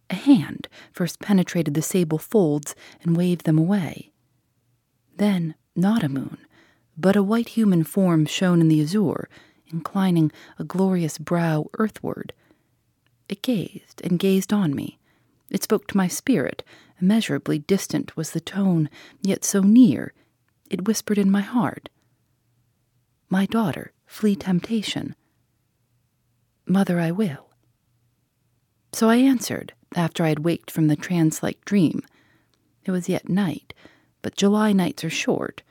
A 0.09 0.15
hand 0.15 0.67
first 0.91 1.19
penetrated 1.19 1.73
the 1.73 1.81
sable 1.81 2.17
folds 2.17 2.75
and 3.01 3.17
waved 3.17 3.45
them 3.45 3.57
away. 3.57 4.11
Then, 5.17 5.55
not 5.75 6.03
a 6.03 6.09
moon, 6.09 6.37
but 6.97 7.15
a 7.15 7.23
white 7.23 7.49
human 7.49 7.83
form 7.83 8.25
shone 8.25 8.61
in 8.61 8.67
the 8.67 8.81
azure, 8.81 9.29
inclining 9.67 10.31
a 10.59 10.63
glorious 10.63 11.17
brow 11.17 11.67
earthward. 11.73 12.33
It 13.27 13.41
gazed 13.41 14.01
and 14.03 14.19
gazed 14.19 14.53
on 14.53 14.75
me. 14.75 14.99
It 15.49 15.63
spoke 15.63 15.87
to 15.87 15.97
my 15.97 16.07
spirit. 16.07 16.63
Immeasurably 17.01 17.59
distant 17.59 18.15
was 18.15 18.31
the 18.31 18.39
tone, 18.39 18.89
yet 19.21 19.43
so 19.43 19.61
near. 19.61 20.13
It 20.69 20.87
whispered 20.87 21.17
in 21.17 21.31
my 21.31 21.41
heart. 21.41 21.89
My 23.29 23.45
daughter, 23.45 23.91
flee 24.05 24.35
temptation. 24.35 25.15
Mother, 26.65 26.99
I 26.99 27.11
will. 27.11 27.49
So 28.93 29.09
I 29.09 29.17
answered, 29.17 29.73
after 29.97 30.23
I 30.23 30.29
had 30.29 30.45
waked 30.45 30.71
from 30.71 30.87
the 30.87 30.95
trance 30.95 31.41
like 31.41 31.65
dream. 31.65 32.01
It 32.83 32.91
was 32.91 33.09
yet 33.09 33.29
night, 33.29 33.73
but 34.21 34.35
July 34.35 34.73
nights 34.73 35.03
are 35.03 35.09
short. 35.09 35.63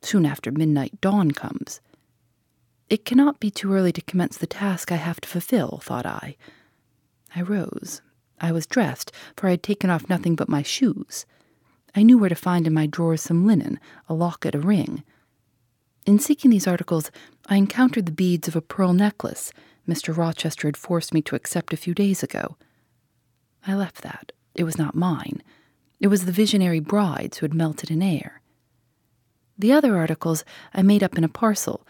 Soon 0.00 0.26
after 0.26 0.50
midnight, 0.50 1.00
dawn 1.00 1.30
comes. 1.30 1.80
It 2.88 3.04
cannot 3.04 3.40
be 3.40 3.50
too 3.50 3.72
early 3.72 3.92
to 3.92 4.02
commence 4.02 4.36
the 4.36 4.46
task 4.46 4.92
I 4.92 4.96
have 4.96 5.20
to 5.22 5.28
fulfill, 5.28 5.80
thought 5.82 6.06
I. 6.06 6.36
I 7.34 7.42
rose. 7.42 8.02
I 8.40 8.52
was 8.52 8.66
dressed, 8.66 9.12
for 9.36 9.46
I 9.46 9.52
had 9.52 9.62
taken 9.62 9.88
off 9.88 10.08
nothing 10.08 10.34
but 10.34 10.48
my 10.48 10.62
shoes. 10.62 11.24
I 11.94 12.02
knew 12.02 12.18
where 12.18 12.28
to 12.28 12.34
find 12.34 12.66
in 12.66 12.74
my 12.74 12.86
drawers 12.86 13.22
some 13.22 13.46
linen, 13.46 13.78
a 14.08 14.14
locket, 14.14 14.54
a 14.54 14.58
ring. 14.58 15.04
In 16.04 16.18
seeking 16.18 16.50
these 16.50 16.66
articles, 16.66 17.10
I 17.46 17.56
encountered 17.56 18.06
the 18.06 18.12
beads 18.12 18.48
of 18.48 18.56
a 18.56 18.60
pearl 18.60 18.92
necklace 18.92 19.52
Mr. 19.88 20.16
Rochester 20.16 20.68
had 20.68 20.76
forced 20.76 21.12
me 21.12 21.22
to 21.22 21.34
accept 21.34 21.72
a 21.72 21.76
few 21.76 21.94
days 21.94 22.22
ago. 22.22 22.56
I 23.66 23.74
left 23.74 24.02
that. 24.02 24.32
It 24.54 24.64
was 24.64 24.78
not 24.78 24.94
mine. 24.94 25.42
It 26.00 26.08
was 26.08 26.24
the 26.24 26.32
visionary 26.32 26.80
bride's 26.80 27.38
who 27.38 27.44
had 27.44 27.54
melted 27.54 27.90
in 27.90 28.02
air. 28.02 28.42
The 29.56 29.72
other 29.72 29.96
articles 29.96 30.44
I 30.74 30.82
made 30.82 31.02
up 31.02 31.16
in 31.16 31.24
a 31.24 31.28
parcel. 31.28 31.86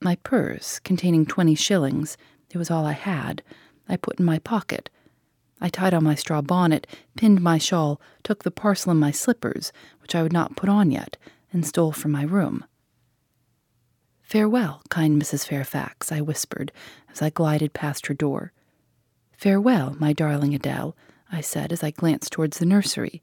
My 0.00 0.16
purse, 0.16 0.78
containing 0.80 1.26
twenty 1.26 1.54
shillings, 1.54 2.16
it 2.50 2.58
was 2.58 2.70
all 2.70 2.86
I 2.86 2.92
had, 2.92 3.42
I 3.88 3.96
put 3.96 4.18
in 4.18 4.24
my 4.24 4.38
pocket. 4.38 4.90
I 5.60 5.68
tied 5.68 5.94
on 5.94 6.04
my 6.04 6.14
straw 6.14 6.42
bonnet, 6.42 6.86
pinned 7.16 7.40
my 7.40 7.58
shawl, 7.58 8.00
took 8.22 8.42
the 8.42 8.50
parcel 8.50 8.90
and 8.90 9.00
my 9.00 9.10
slippers, 9.10 9.72
which 10.02 10.14
I 10.14 10.22
would 10.22 10.32
not 10.32 10.56
put 10.56 10.68
on 10.68 10.90
yet, 10.90 11.16
and 11.52 11.66
stole 11.66 11.92
from 11.92 12.12
my 12.12 12.22
room. 12.22 12.64
Farewell, 14.20 14.82
kind 14.88 15.20
Mrs. 15.20 15.46
Fairfax, 15.46 16.10
I 16.10 16.20
whispered 16.20 16.72
as 17.10 17.22
I 17.22 17.30
glided 17.30 17.72
past 17.72 18.06
her 18.06 18.14
door. 18.14 18.52
Farewell, 19.44 19.94
my 19.98 20.14
darling 20.14 20.54
Adele, 20.54 20.96
I 21.30 21.42
said 21.42 21.70
as 21.70 21.82
I 21.82 21.90
glanced 21.90 22.32
towards 22.32 22.56
the 22.56 22.64
nursery. 22.64 23.22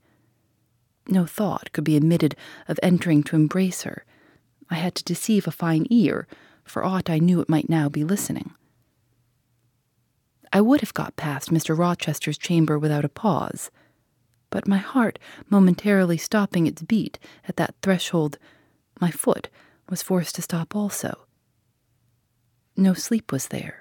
No 1.08 1.26
thought 1.26 1.72
could 1.74 1.84
be 1.84 1.98
admitted 1.98 2.36
of 2.68 2.80
entering 2.84 3.24
to 3.24 3.36
embrace 3.36 3.82
her. 3.82 4.06
I 4.70 4.76
had 4.76 4.94
to 4.94 5.04
deceive 5.04 5.48
a 5.48 5.52
fine 5.52 5.88
ear, 5.90 6.28
for 6.64 6.84
aught 6.84 7.10
I 7.10 7.18
knew 7.18 7.42
it 7.42 7.50
might 7.50 7.70
now 7.70 7.90
be 7.90 8.04
listening. 8.04 8.54
I 10.54 10.62
would 10.62 10.82
have 10.82 10.94
got 10.94 11.16
past 11.16 11.50
Mr. 11.50 11.76
Rochester's 11.76 12.38
chamber 12.38 12.78
without 12.78 13.04
a 13.04 13.10
pause, 13.10 13.72
but 14.52 14.68
my 14.68 14.78
heart 14.78 15.18
momentarily 15.50 16.18
stopping 16.18 16.68
its 16.68 16.84
beat 16.84 17.18
at 17.48 17.56
that 17.56 17.74
threshold, 17.82 18.38
my 19.00 19.10
foot 19.10 19.50
was 19.90 20.04
forced 20.04 20.36
to 20.36 20.44
stop 20.44 20.76
also. 20.76 21.26
No 22.78 22.94
sleep 22.94 23.32
was 23.32 23.48
there. 23.48 23.81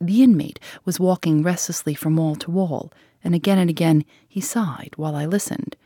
The 0.00 0.22
inmate 0.22 0.60
was 0.84 1.00
walking 1.00 1.42
restlessly 1.42 1.94
from 1.94 2.16
wall 2.16 2.36
to 2.36 2.50
wall, 2.50 2.92
and 3.24 3.34
again 3.34 3.58
and 3.58 3.68
again 3.68 4.04
he 4.28 4.40
sighed 4.40 4.92
while 4.96 5.16
I 5.16 5.26
listened. 5.26 5.76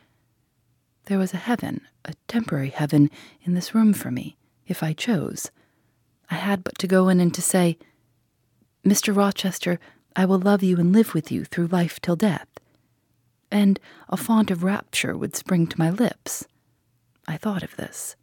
There 1.05 1.17
was 1.17 1.33
a 1.33 1.37
heaven, 1.37 1.81
a 2.05 2.13
temporary 2.27 2.69
heaven, 2.69 3.09
in 3.41 3.55
this 3.55 3.75
room 3.75 3.93
for 3.93 4.11
me, 4.11 4.37
if 4.67 4.83
I 4.83 4.93
chose. 4.93 5.51
I 6.29 6.35
had 6.35 6.63
but 6.63 6.77
to 6.79 6.87
go 6.87 7.09
in 7.09 7.19
and 7.19 7.33
to 7.33 7.41
say, 7.41 7.77
Mr. 8.85 9.15
Rochester, 9.15 9.79
I 10.15 10.25
will 10.25 10.39
love 10.39 10.63
you 10.63 10.77
and 10.77 10.93
live 10.93 11.13
with 11.13 11.31
you 11.31 11.45
through 11.45 11.67
life 11.67 11.99
till 11.99 12.15
death. 12.15 12.47
And 13.51 13.79
a 14.09 14.17
font 14.17 14.51
of 14.51 14.63
rapture 14.63 15.17
would 15.17 15.35
spring 15.35 15.67
to 15.67 15.79
my 15.79 15.89
lips. 15.89 16.47
I 17.27 17.37
thought 17.37 17.63
of 17.63 17.75
this. 17.75 18.15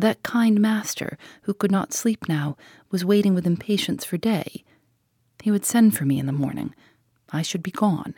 That 0.00 0.22
kind 0.22 0.58
master, 0.58 1.18
who 1.42 1.52
could 1.52 1.70
not 1.70 1.92
sleep 1.92 2.26
now, 2.26 2.56
was 2.90 3.04
waiting 3.04 3.34
with 3.34 3.46
impatience 3.46 4.02
for 4.02 4.16
day. 4.16 4.64
He 5.42 5.50
would 5.50 5.66
send 5.66 5.94
for 5.94 6.06
me 6.06 6.18
in 6.18 6.24
the 6.24 6.32
morning. 6.32 6.74
I 7.28 7.42
should 7.42 7.62
be 7.62 7.70
gone. 7.70 8.14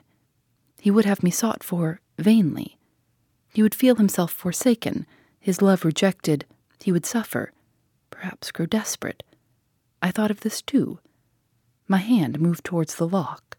He 0.80 0.92
would 0.92 1.06
have 1.06 1.24
me 1.24 1.32
sought 1.32 1.64
for 1.64 2.00
vainly. 2.20 2.78
He 3.52 3.64
would 3.64 3.74
feel 3.74 3.96
himself 3.96 4.30
forsaken, 4.30 5.06
his 5.40 5.60
love 5.60 5.84
rejected. 5.84 6.44
He 6.78 6.92
would 6.92 7.04
suffer, 7.04 7.52
perhaps 8.10 8.52
grow 8.52 8.66
desperate. 8.66 9.24
I 10.00 10.12
thought 10.12 10.30
of 10.30 10.42
this 10.42 10.62
too. 10.62 11.00
My 11.88 11.98
hand 11.98 12.40
moved 12.40 12.64
towards 12.64 12.94
the 12.94 13.08
lock. 13.08 13.56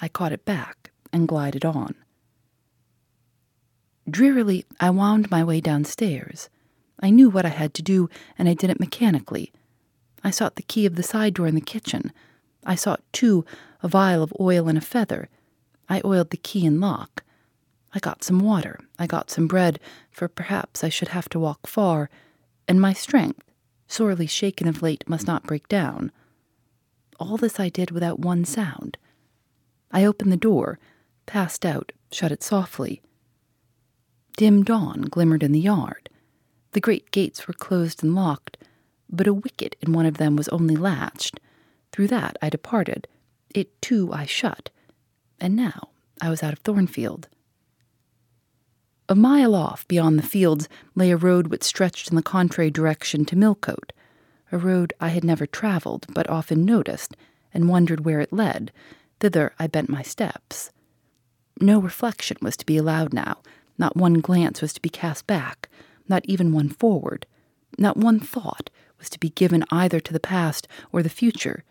I 0.00 0.08
caught 0.08 0.32
it 0.32 0.46
back 0.46 0.92
and 1.12 1.28
glided 1.28 1.66
on. 1.66 1.94
Drearily, 4.08 4.64
I 4.80 4.88
wound 4.88 5.30
my 5.30 5.44
way 5.44 5.60
downstairs. 5.60 6.48
I 7.00 7.10
knew 7.10 7.30
what 7.30 7.46
I 7.46 7.50
had 7.50 7.74
to 7.74 7.82
do, 7.82 8.08
and 8.38 8.48
I 8.48 8.54
did 8.54 8.70
it 8.70 8.80
mechanically. 8.80 9.52
I 10.22 10.30
sought 10.30 10.56
the 10.56 10.62
key 10.62 10.86
of 10.86 10.96
the 10.96 11.02
side 11.02 11.34
door 11.34 11.46
in 11.46 11.54
the 11.54 11.60
kitchen. 11.60 12.12
I 12.64 12.74
sought, 12.74 13.02
too, 13.12 13.44
a 13.82 13.88
vial 13.88 14.22
of 14.22 14.34
oil 14.38 14.68
and 14.68 14.76
a 14.76 14.82
feather. 14.82 15.28
I 15.88 16.02
oiled 16.04 16.30
the 16.30 16.36
key 16.36 16.66
and 16.66 16.80
lock. 16.80 17.24
I 17.94 17.98
got 17.98 18.22
some 18.22 18.38
water. 18.38 18.78
I 18.98 19.06
got 19.06 19.30
some 19.30 19.48
bread, 19.48 19.80
for 20.10 20.28
perhaps 20.28 20.84
I 20.84 20.90
should 20.90 21.08
have 21.08 21.28
to 21.30 21.40
walk 21.40 21.66
far, 21.66 22.10
and 22.68 22.80
my 22.80 22.92
strength, 22.92 23.42
sorely 23.88 24.26
shaken 24.26 24.68
of 24.68 24.82
late, 24.82 25.08
must 25.08 25.26
not 25.26 25.44
break 25.44 25.66
down. 25.68 26.12
All 27.18 27.36
this 27.36 27.58
I 27.58 27.70
did 27.70 27.90
without 27.90 28.20
one 28.20 28.44
sound. 28.44 28.98
I 29.90 30.04
opened 30.04 30.30
the 30.30 30.36
door, 30.36 30.78
passed 31.24 31.64
out, 31.64 31.92
shut 32.12 32.30
it 32.30 32.42
softly. 32.42 33.00
Dim 34.36 34.62
dawn 34.62 35.02
glimmered 35.02 35.42
in 35.42 35.52
the 35.52 35.60
yard. 35.60 36.09
The 36.72 36.80
great 36.80 37.10
gates 37.10 37.46
were 37.48 37.54
closed 37.54 38.02
and 38.02 38.14
locked, 38.14 38.56
but 39.08 39.26
a 39.26 39.34
wicket 39.34 39.76
in 39.80 39.92
one 39.92 40.06
of 40.06 40.18
them 40.18 40.36
was 40.36 40.48
only 40.48 40.76
latched. 40.76 41.40
Through 41.92 42.08
that 42.08 42.36
I 42.40 42.48
departed. 42.48 43.08
It 43.54 43.80
too 43.82 44.12
I 44.12 44.26
shut. 44.26 44.70
And 45.40 45.56
now 45.56 45.88
I 46.20 46.30
was 46.30 46.42
out 46.42 46.52
of 46.52 46.60
Thornfield. 46.60 47.28
A 49.08 49.16
mile 49.16 49.56
off, 49.56 49.88
beyond 49.88 50.18
the 50.18 50.22
fields, 50.26 50.68
lay 50.94 51.10
a 51.10 51.16
road 51.16 51.48
which 51.48 51.64
stretched 51.64 52.10
in 52.10 52.16
the 52.16 52.22
contrary 52.22 52.70
direction 52.70 53.24
to 53.24 53.36
Millcote, 53.36 53.92
a 54.52 54.58
road 54.58 54.92
I 55.00 55.08
had 55.08 55.24
never 55.24 55.46
travelled, 55.46 56.06
but 56.14 56.30
often 56.30 56.64
noticed, 56.64 57.16
and 57.52 57.68
wondered 57.68 58.04
where 58.04 58.20
it 58.20 58.32
led. 58.32 58.70
Thither 59.18 59.52
I 59.58 59.66
bent 59.66 59.88
my 59.88 60.02
steps. 60.02 60.70
No 61.60 61.80
reflection 61.80 62.36
was 62.40 62.56
to 62.58 62.66
be 62.66 62.76
allowed 62.76 63.12
now, 63.12 63.38
not 63.78 63.96
one 63.96 64.20
glance 64.20 64.62
was 64.62 64.72
to 64.74 64.80
be 64.80 64.88
cast 64.88 65.26
back, 65.26 65.68
not 66.10 66.26
even 66.26 66.52
one 66.52 66.68
forward, 66.68 67.26
not 67.78 67.96
one 67.96 68.20
thought 68.20 68.68
was 68.98 69.08
to 69.08 69.18
be 69.18 69.30
given 69.30 69.64
either 69.70 70.00
to 70.00 70.12
the 70.12 70.20
past 70.20 70.68
or 70.92 71.02
the 71.02 71.08
future. 71.08 71.64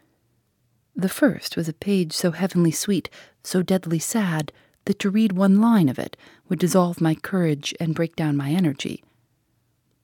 The 0.95 1.09
first 1.09 1.55
was 1.55 1.69
a 1.69 1.73
page 1.73 2.13
so 2.13 2.31
heavenly 2.31 2.71
sweet, 2.71 3.09
so 3.43 3.61
deadly 3.61 3.99
sad, 3.99 4.51
that 4.85 4.97
to 4.99 5.11
read 5.11 5.33
one 5.33 5.61
line 5.61 5.87
of 5.87 5.99
it 5.99 6.17
would 6.47 6.57
dissolve 6.57 6.99
my 6.99 7.13
courage 7.13 7.75
and 7.79 7.93
break 7.93 8.15
down 8.15 8.35
my 8.35 8.49
energy. 8.49 9.03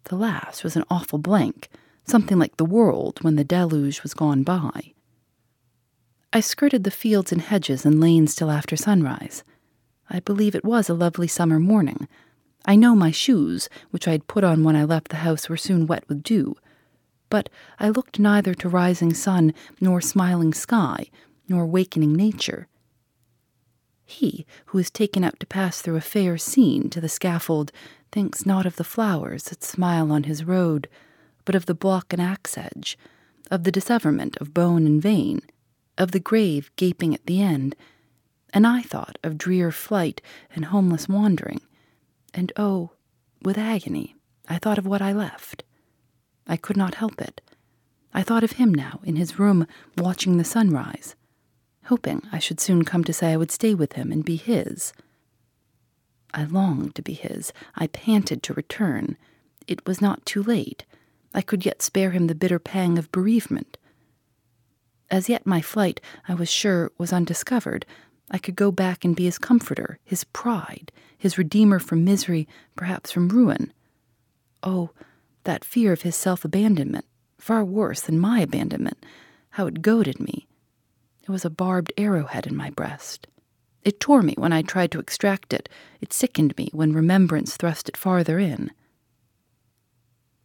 The 0.06 0.16
last 0.16 0.64
was 0.64 0.76
an 0.76 0.84
awful 0.92 1.18
blank, 1.18 1.70
something 2.06 2.38
like 2.38 2.58
the 2.58 2.66
world 2.66 3.24
when 3.24 3.36
the 3.36 3.44
deluge 3.44 4.04
was 4.04 4.14
gone 4.14 4.44
by. 4.44 4.94
I 6.32 6.42
skirted 6.42 6.84
the 6.84 6.92
fields 6.92 7.32
and 7.32 7.42
hedges 7.42 7.86
and 7.86 8.00
lanes 8.00 8.36
till 8.36 8.52
after 8.52 8.76
sunrise. 8.76 9.44
I 10.10 10.20
believe 10.20 10.54
it 10.54 10.66
was 10.66 10.90
a 10.90 10.94
lovely 10.94 11.28
summer 11.28 11.60
morning. 11.60 12.08
I 12.66 12.76
know 12.76 12.96
my 12.96 13.12
shoes, 13.12 13.70
which 13.92 14.08
I 14.08 14.12
had 14.12 14.28
put 14.28 14.44
on 14.44 14.64
when 14.64 14.76
I 14.76 14.84
left 14.84 15.10
the 15.10 15.18
house, 15.18 15.50
were 15.50 15.58
soon 15.58 15.88
wet 15.88 16.08
with 16.10 16.24
dew 16.24 16.56
but 17.30 17.50
I 17.80 17.90
looked 17.90 18.20
neither 18.20 18.54
to 18.56 18.70
rising 18.70 19.14
sun, 19.14 19.54
nor 19.82 20.02
smiling 20.02 20.54
sky, 20.54 21.08
nor 21.48 21.66
wakening 21.66 22.14
nature. 22.14 22.68
He 24.06 24.46
who 24.68 24.78
is 24.78 24.92
taken 24.92 25.24
out 25.24 25.40
to 25.40 25.46
pass 25.46 25.82
through 25.82 25.96
a 25.96 26.02
fair 26.02 26.38
scene 26.38 26.90
to 26.92 27.02
the 27.02 27.10
scaffold 27.10 27.72
thinks 28.12 28.46
not 28.46 28.66
of 28.66 28.76
the 28.76 28.84
flowers 28.84 29.44
that 29.46 29.64
smile 29.64 30.12
on 30.12 30.24
his 30.24 30.46
road, 30.46 30.88
but 31.44 31.56
of 31.56 31.66
the 31.66 31.74
block 31.74 32.14
and 32.14 32.22
axe 32.22 32.58
edge, 32.58 32.98
of 33.52 33.64
the 33.64 33.72
disseverment 33.72 34.38
of 34.38 34.54
bone 34.54 34.86
and 34.86 35.02
vein, 35.02 35.42
of 35.98 36.12
the 36.12 36.20
grave 36.20 36.72
gaping 36.76 37.14
at 37.14 37.26
the 37.26 37.42
end, 37.42 37.76
and 38.54 38.66
I 38.66 38.82
thought 38.82 39.18
of 39.24 39.38
drear 39.38 39.72
flight 39.72 40.22
and 40.56 40.66
homeless 40.66 41.10
wandering, 41.10 41.62
and 42.36 42.52
oh, 42.58 42.92
with 43.42 43.58
agony, 43.58 44.16
I 44.48 44.58
thought 44.58 44.78
of 44.78 44.86
what 44.86 45.02
I 45.02 45.14
left. 45.14 45.64
I 46.46 46.58
could 46.58 46.78
not 46.78 46.96
help 46.96 47.22
it. 47.22 47.42
I 48.14 48.22
thought 48.24 48.44
of 48.44 48.54
him 48.54 48.74
now, 48.74 49.00
in 49.04 49.16
his 49.16 49.40
room, 49.40 49.66
watching 49.98 50.38
the 50.38 50.44
sunrise, 50.44 51.16
hoping 51.86 52.22
I 52.32 52.40
should 52.40 52.60
soon 52.60 52.84
come 52.84 53.04
to 53.06 53.14
say 53.14 53.34
I 53.34 53.38
would 53.38 53.52
stay 53.52 53.74
with 53.74 53.94
him 53.94 54.12
and 54.12 54.24
be 54.24 54.36
his. 54.36 54.94
I 56.34 56.44
longed 56.44 56.96
to 56.96 57.02
be 57.02 57.14
his. 57.14 57.54
I 57.76 57.88
panted 57.88 58.44
to 58.44 58.54
return. 58.54 59.18
It 59.68 59.86
was 59.88 60.02
not 60.02 60.26
too 60.26 60.44
late. 60.44 60.86
I 61.34 61.42
could 61.42 61.66
yet 61.66 61.82
spare 61.82 62.12
him 62.12 62.28
the 62.28 62.36
bitter 62.36 62.60
pang 62.60 62.98
of 62.98 63.12
bereavement. 63.12 63.78
As 65.10 65.30
yet 65.30 65.46
my 65.46 65.62
flight, 65.62 66.02
I 66.28 66.34
was 66.34 66.50
sure, 66.50 66.92
was 66.98 67.14
undiscovered. 67.14 67.86
I 68.32 68.38
could 68.38 68.56
go 68.56 68.72
back 68.72 69.06
and 69.06 69.16
be 69.16 69.26
his 69.26 69.38
comforter, 69.38 70.00
his 70.04 70.24
pride, 70.24 70.92
his 71.18 71.38
redeemer 71.38 71.80
from 71.80 72.04
misery, 72.04 72.48
perhaps 72.76 73.12
from 73.12 73.30
ruin. 73.30 73.72
Oh, 74.64 74.92
that 75.44 75.64
fear 75.64 75.94
of 75.94 76.02
his 76.02 76.16
self 76.16 76.44
abandonment, 76.44 77.06
far 77.38 77.64
worse 77.64 78.02
than 78.02 78.20
my 78.20 78.40
abandonment, 78.40 79.06
how 79.52 79.68
it 79.68 79.82
goaded 79.82 80.20
me. 80.20 80.48
It 81.24 81.30
was 81.30 81.46
a 81.46 81.50
barbed 81.50 81.94
arrowhead 81.98 82.48
in 82.48 82.56
my 82.56 82.70
breast. 82.70 83.28
It 83.84 84.00
tore 84.00 84.24
me 84.24 84.34
when 84.38 84.52
I 84.52 84.64
tried 84.64 84.92
to 84.94 85.00
extract 85.00 85.54
it. 85.54 85.70
It 86.02 86.12
sickened 86.12 86.58
me 86.58 86.70
when 86.74 86.94
remembrance 86.94 87.56
thrust 87.56 87.88
it 87.88 87.96
farther 87.96 88.40
in. 88.40 88.72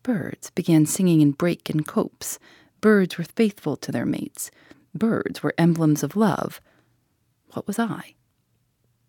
Birds 0.03 0.51
began 0.51 0.87
singing 0.87 1.21
in 1.21 1.33
brake 1.33 1.71
and 1.71 1.87
copse. 1.87 2.39
Birds 2.81 3.17
were 3.17 3.25
faithful 3.25 3.77
to 3.77 3.91
their 3.91 4.07
mates. 4.07 4.51
Birds 4.95 5.43
were 5.43 5.55
emblems 5.59 6.03
of 6.03 6.17
love. 6.17 6.61
What 7.53 7.67
was 7.67 7.79
I? 7.79 8.15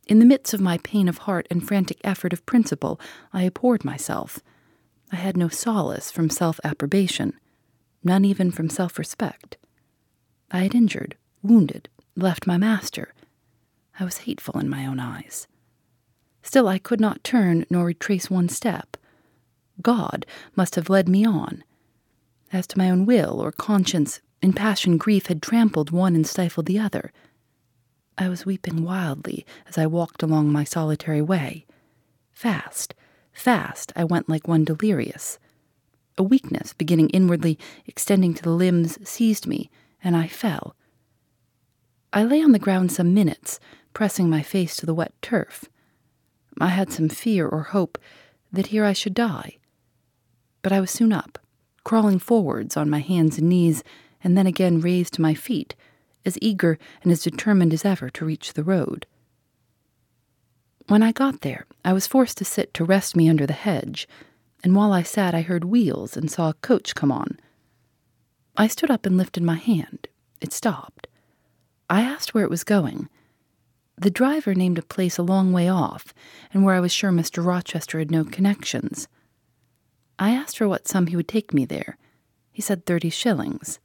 In 0.07 0.19
the 0.19 0.25
midst 0.25 0.53
of 0.53 0.61
my 0.61 0.77
pain 0.79 1.07
of 1.07 1.19
heart 1.19 1.47
and 1.49 1.65
frantic 1.65 1.99
effort 2.03 2.33
of 2.33 2.45
principle, 2.45 2.99
I 3.31 3.43
abhorred 3.43 3.85
myself. 3.85 4.39
I 5.11 5.17
had 5.17 5.37
no 5.37 5.47
solace 5.47 6.11
from 6.11 6.29
self 6.29 6.59
approbation, 6.63 7.33
none 8.03 8.25
even 8.25 8.51
from 8.51 8.69
self 8.69 8.97
respect. 8.97 9.57
I 10.49 10.59
had 10.63 10.75
injured, 10.75 11.15
wounded, 11.41 11.87
left 12.15 12.47
my 12.47 12.57
master. 12.57 13.13
I 13.99 14.03
was 14.03 14.19
hateful 14.19 14.59
in 14.59 14.69
my 14.69 14.85
own 14.85 14.99
eyes. 14.99 15.47
Still, 16.43 16.67
I 16.67 16.79
could 16.79 16.99
not 16.99 17.23
turn 17.23 17.65
nor 17.69 17.85
retrace 17.85 18.29
one 18.29 18.49
step. 18.49 18.97
God 19.81 20.25
must 20.55 20.75
have 20.75 20.89
led 20.89 21.07
me 21.07 21.25
on. 21.25 21.63
As 22.51 22.67
to 22.67 22.77
my 22.77 22.89
own 22.89 23.05
will 23.05 23.39
or 23.39 23.51
conscience, 23.51 24.21
impassioned 24.41 24.99
grief 24.99 25.27
had 25.27 25.41
trampled 25.41 25.91
one 25.91 26.15
and 26.15 26.27
stifled 26.27 26.65
the 26.65 26.79
other. 26.79 27.11
I 28.17 28.29
was 28.29 28.45
weeping 28.45 28.83
wildly 28.83 29.45
as 29.67 29.77
I 29.77 29.87
walked 29.87 30.21
along 30.21 30.51
my 30.51 30.63
solitary 30.63 31.21
way. 31.21 31.65
Fast, 32.31 32.93
Fast, 33.33 33.91
I 33.95 34.03
went 34.03 34.29
like 34.29 34.47
one 34.47 34.63
delirious. 34.65 35.39
A 36.17 36.23
weakness, 36.23 36.73
beginning 36.73 37.09
inwardly, 37.09 37.57
extending 37.85 38.33
to 38.33 38.43
the 38.43 38.51
limbs, 38.51 38.97
seized 39.07 39.47
me, 39.47 39.69
and 40.03 40.15
I 40.15 40.27
fell. 40.27 40.75
I 42.13 42.23
lay 42.23 42.43
on 42.43 42.51
the 42.51 42.59
ground 42.59 42.91
some 42.91 43.13
minutes, 43.13 43.59
pressing 43.93 44.29
my 44.29 44.41
face 44.41 44.75
to 44.77 44.85
the 44.85 44.93
wet 44.93 45.13
turf. 45.21 45.65
I 46.59 46.67
had 46.67 46.91
some 46.91 47.09
fear 47.09 47.47
or 47.47 47.63
hope 47.63 47.97
that 48.51 48.67
here 48.67 48.85
I 48.85 48.93
should 48.93 49.13
die. 49.13 49.57
But 50.61 50.73
I 50.73 50.81
was 50.81 50.91
soon 50.91 51.13
up, 51.13 51.39
crawling 51.83 52.19
forwards 52.19 52.75
on 52.75 52.89
my 52.89 52.99
hands 52.99 53.37
and 53.37 53.49
knees, 53.49 53.83
and 54.23 54.37
then 54.37 54.45
again 54.45 54.81
raised 54.81 55.13
to 55.13 55.21
my 55.21 55.33
feet, 55.33 55.73
as 56.25 56.37
eager 56.41 56.77
and 57.03 57.11
as 57.11 57.23
determined 57.23 57.73
as 57.73 57.85
ever 57.85 58.09
to 58.09 58.25
reach 58.25 58.53
the 58.53 58.63
road. 58.63 59.05
When 60.87 61.03
I 61.03 61.11
got 61.11 61.41
there, 61.41 61.65
I 61.85 61.93
was 61.93 62.07
forced 62.07 62.37
to 62.39 62.45
sit 62.45 62.73
to 62.73 62.83
rest 62.83 63.15
me 63.15 63.29
under 63.29 63.45
the 63.45 63.53
hedge, 63.53 64.07
and 64.63 64.75
while 64.75 64.91
I 64.91 65.03
sat, 65.03 65.33
I 65.33 65.41
heard 65.41 65.63
wheels 65.63 66.17
and 66.17 66.29
saw 66.29 66.49
a 66.49 66.55
coach 66.55 66.95
come 66.95 67.11
on. 67.11 67.39
I 68.57 68.67
stood 68.67 68.91
up 68.91 69.05
and 69.05 69.17
lifted 69.17 69.43
my 69.43 69.55
hand. 69.55 70.07
It 70.41 70.53
stopped. 70.53 71.07
I 71.89 72.01
asked 72.01 72.33
where 72.33 72.43
it 72.43 72.49
was 72.49 72.63
going. 72.63 73.09
The 73.97 74.09
driver 74.09 74.53
named 74.55 74.77
a 74.77 74.83
place 74.83 75.17
a 75.17 75.23
long 75.23 75.53
way 75.53 75.69
off, 75.69 76.13
and 76.53 76.63
where 76.63 76.75
I 76.75 76.79
was 76.79 76.91
sure 76.91 77.11
Mr. 77.11 77.45
Rochester 77.45 77.99
had 77.99 78.11
no 78.11 78.23
connections. 78.23 79.07
I 80.17 80.31
asked 80.31 80.57
for 80.57 80.67
what 80.67 80.87
sum 80.87 81.07
he 81.07 81.15
would 81.15 81.27
take 81.27 81.53
me 81.53 81.65
there. 81.65 81.97
He 82.51 82.61
said 82.61 82.85
thirty 82.85 83.09
shillings. 83.09 83.79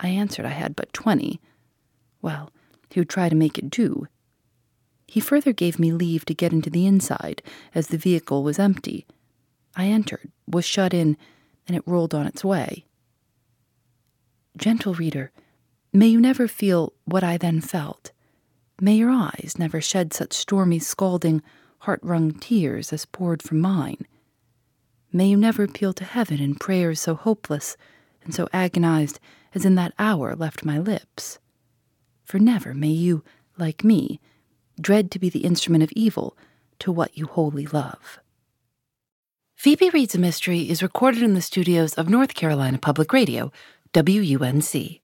I 0.00 0.08
answered 0.08 0.46
I 0.46 0.50
had 0.50 0.74
but 0.74 0.92
twenty. 0.92 1.40
Well, 2.22 2.50
he 2.90 3.00
would 3.00 3.08
try 3.08 3.28
to 3.28 3.36
make 3.36 3.58
it 3.58 3.70
do. 3.70 4.08
He 5.06 5.20
further 5.20 5.52
gave 5.52 5.78
me 5.78 5.92
leave 5.92 6.24
to 6.26 6.34
get 6.34 6.52
into 6.52 6.70
the 6.70 6.86
inside, 6.86 7.42
as 7.74 7.88
the 7.88 7.98
vehicle 7.98 8.42
was 8.42 8.58
empty. 8.58 9.06
I 9.76 9.86
entered, 9.86 10.30
was 10.46 10.64
shut 10.64 10.94
in, 10.94 11.16
and 11.66 11.76
it 11.76 11.82
rolled 11.86 12.14
on 12.14 12.26
its 12.26 12.44
way. 12.44 12.86
Gentle 14.56 14.94
reader, 14.94 15.32
may 15.92 16.06
you 16.06 16.20
never 16.20 16.48
feel 16.48 16.92
what 17.04 17.24
I 17.24 17.36
then 17.36 17.60
felt. 17.60 18.12
May 18.80 18.94
your 18.94 19.10
eyes 19.10 19.54
never 19.58 19.80
shed 19.80 20.12
such 20.12 20.32
stormy, 20.32 20.78
scalding, 20.78 21.42
heart 21.80 22.00
wrung 22.02 22.32
tears 22.32 22.92
as 22.92 23.04
poured 23.04 23.42
from 23.42 23.60
mine. 23.60 24.06
May 25.12 25.28
you 25.28 25.36
never 25.36 25.64
appeal 25.64 25.92
to 25.94 26.04
heaven 26.04 26.40
in 26.40 26.54
prayers 26.54 27.00
so 27.00 27.14
hopeless 27.14 27.76
and 28.24 28.34
so 28.34 28.48
agonized 28.52 29.18
as 29.54 29.64
in 29.64 29.74
that 29.74 29.94
hour 29.98 30.34
left 30.34 30.64
my 30.64 30.78
lips. 30.78 31.38
For 32.24 32.38
never 32.38 32.74
may 32.74 32.88
you, 32.88 33.24
like 33.58 33.84
me, 33.84 34.20
dread 34.80 35.10
to 35.10 35.18
be 35.18 35.28
the 35.28 35.44
instrument 35.44 35.82
of 35.82 35.92
evil 35.92 36.36
to 36.78 36.92
what 36.92 37.16
you 37.16 37.26
wholly 37.26 37.66
love. 37.66 38.18
Phoebe 39.56 39.90
Reads 39.90 40.14
a 40.14 40.18
Mystery 40.18 40.70
is 40.70 40.82
recorded 40.82 41.22
in 41.22 41.34
the 41.34 41.42
studios 41.42 41.92
of 41.94 42.08
North 42.08 42.34
Carolina 42.34 42.78
Public 42.78 43.12
Radio, 43.12 43.52
WUNC. 43.92 44.99